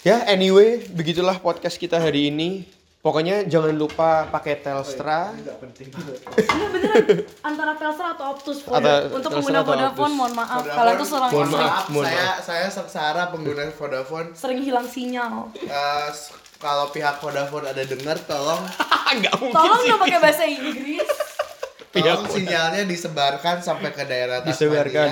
Ya, 0.08 0.24
anyway, 0.26 0.88
begitulah 0.88 1.36
podcast 1.36 1.76
kita 1.76 2.00
hari 2.00 2.32
ini. 2.32 2.64
Pokoknya 2.98 3.46
jangan 3.46 3.72
lupa 3.72 4.26
pakai 4.28 4.60
Telstra. 4.60 5.32
Enggak 5.32 5.58
penting 5.62 5.88
juga. 5.88 6.14
Enggak 6.36 6.70
beneran 6.70 7.04
antara 7.42 7.72
Telstra 7.74 8.08
atau 8.12 8.26
Optus 8.30 8.58
Vodafone. 8.60 8.84
Atau 8.84 8.98
Untuk 9.14 9.32
Telstra 9.32 9.38
pengguna 9.40 9.62
Vodafone 9.64 10.14
mohon 10.14 10.34
maaf 10.34 10.50
Vodafone- 10.60 10.76
kalian 10.76 10.96
tuh 10.98 11.08
sering 11.08 11.32
Mohon 11.32 11.50
maaf. 11.50 11.64
Maaf, 11.64 11.86
saya 12.04 12.32
saya 12.42 12.68
sengsara 12.68 13.24
pengguna 13.30 13.64
Vodafone 13.72 14.28
sering 14.34 14.60
hilang 14.60 14.86
sinyal. 14.86 15.54
Eh, 15.56 15.72
s- 16.10 16.30
kalau 16.58 16.90
pihak 16.90 17.16
Vodafone 17.18 17.66
ada 17.68 17.80
dengar 17.82 18.18
tolong 18.20 18.62
Nggak 19.16 19.34
mungkin 19.36 19.56
Tolong 19.56 19.78
sih. 19.78 19.88
nggak 19.88 20.02
pakai 20.02 20.20
bahasa 20.20 20.44
Inggris. 20.44 21.08
tolong 21.96 22.26
sinyalnya 22.28 22.84
disebarkan 22.84 23.56
sampai 23.60 23.90
ke 23.90 24.04
daerah 24.04 24.38
Tasmania. 24.40 24.52
Disebarkan. 24.52 25.10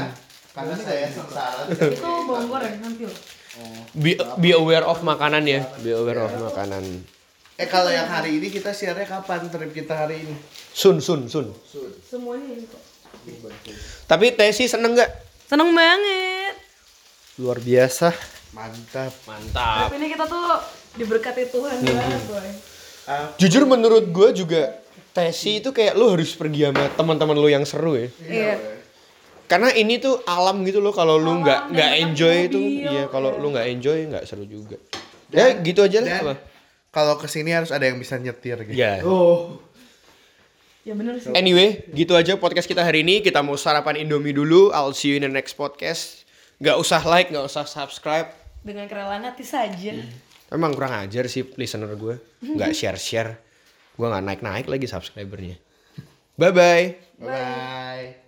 Karena 0.51 0.75
saya 0.75 1.07
sengsara. 1.07 1.61
Itu 1.69 2.01
bawang 2.25 2.47
goreng 2.49 2.75
nanti 2.77 3.03
loh. 3.03 3.19
Be, 3.93 4.11
be 4.35 4.51
aware 4.51 4.83
of 4.83 4.99
makanan 4.99 5.43
ya. 5.43 5.63
Be 5.79 5.91
aware 5.91 6.19
of 6.19 6.33
makanan. 6.41 6.83
Eh 7.55 7.71
kalau 7.71 7.87
yang 7.87 8.03
hari 8.11 8.35
ini 8.35 8.51
kita 8.51 8.75
share-nya 8.75 9.07
kapan 9.07 9.47
trip 9.47 9.71
kita 9.71 9.95
hari 9.95 10.27
ini? 10.27 10.35
Sun, 10.75 10.99
sun, 10.99 11.31
sun. 11.31 11.55
Semuanya 12.03 12.51
ini 12.51 12.67
kok. 12.67 12.83
Tapi 14.11 14.35
Tesi 14.35 14.67
seneng 14.67 14.91
nggak? 14.91 15.07
Seneng 15.47 15.71
banget. 15.71 16.59
Luar 17.39 17.63
biasa. 17.63 18.11
Mantap. 18.51 19.15
Mantap. 19.23 19.87
Tapi 19.87 19.95
ini 20.03 20.07
kita 20.11 20.27
tuh 20.27 20.43
diberkati 20.99 21.47
Tuhan 21.47 21.79
banget, 21.79 22.21
boy. 22.27 22.49
Jujur 23.39 23.63
menurut 23.63 24.11
gue 24.11 24.29
juga 24.35 24.75
Tesi 25.15 25.63
itu 25.63 25.71
kayak 25.71 25.95
lu 25.95 26.11
harus 26.11 26.35
pergi 26.35 26.67
sama 26.67 26.91
teman-teman 26.91 27.39
lu 27.39 27.47
yang 27.47 27.63
seru 27.63 27.95
ya. 27.95 28.11
Iya. 28.19 28.55
Karena 29.47 29.71
ini 29.71 29.95
tuh 30.03 30.19
alam 30.27 30.59
gitu 30.67 30.83
loh 30.83 30.91
kalau 30.91 31.15
lu 31.15 31.39
nggak 31.39 31.71
dan 31.71 31.71
nggak 31.71 31.91
enjoy 32.03 32.35
itu 32.51 32.59
iya 32.83 33.07
kalau 33.07 33.31
iya. 33.31 33.39
lu 33.39 33.47
nggak 33.55 33.67
enjoy 33.79 33.97
nggak 34.11 34.23
seru 34.27 34.43
juga. 34.43 34.75
ya 35.31 35.55
gitu 35.63 35.87
aja 35.87 36.03
lah. 36.03 36.35
Kalau 36.95 37.19
ke 37.19 37.27
sini 37.27 37.51
harus 37.51 37.75
ada 37.75 37.83
yang 37.83 37.99
bisa 37.99 38.15
nyetir 38.15 38.55
gitu. 38.63 38.79
Ya. 38.79 39.03
Oh. 39.03 39.59
Ya 40.87 40.95
bener 40.95 41.19
sih. 41.19 41.35
Anyway, 41.35 41.83
gitu 41.91 42.15
aja 42.15 42.39
podcast 42.39 42.71
kita 42.71 42.87
hari 42.87 43.03
ini. 43.03 43.19
Kita 43.19 43.43
mau 43.43 43.59
sarapan 43.59 43.99
Indomie 43.99 44.31
dulu. 44.31 44.71
I'll 44.71 44.95
see 44.95 45.11
you 45.11 45.19
in 45.19 45.27
the 45.27 45.33
next 45.33 45.59
podcast. 45.59 46.23
Nggak 46.63 46.79
usah 46.79 47.03
like, 47.03 47.27
nggak 47.35 47.43
usah 47.51 47.67
subscribe. 47.67 48.31
Dengan 48.63 48.87
kerelaan 48.87 49.27
hati 49.27 49.43
saja. 49.43 49.91
Emang 50.47 50.71
kurang 50.71 50.95
ajar 51.03 51.27
sih 51.27 51.43
listener 51.59 51.91
gue. 51.99 52.15
Nggak 52.39 52.71
share-share. 52.71 53.43
Gue 53.99 54.07
nggak 54.07 54.23
naik-naik 54.23 54.71
lagi 54.71 54.87
subscribernya. 54.87 55.59
Bye-bye. 56.39 56.85
Bye. 57.19 58.24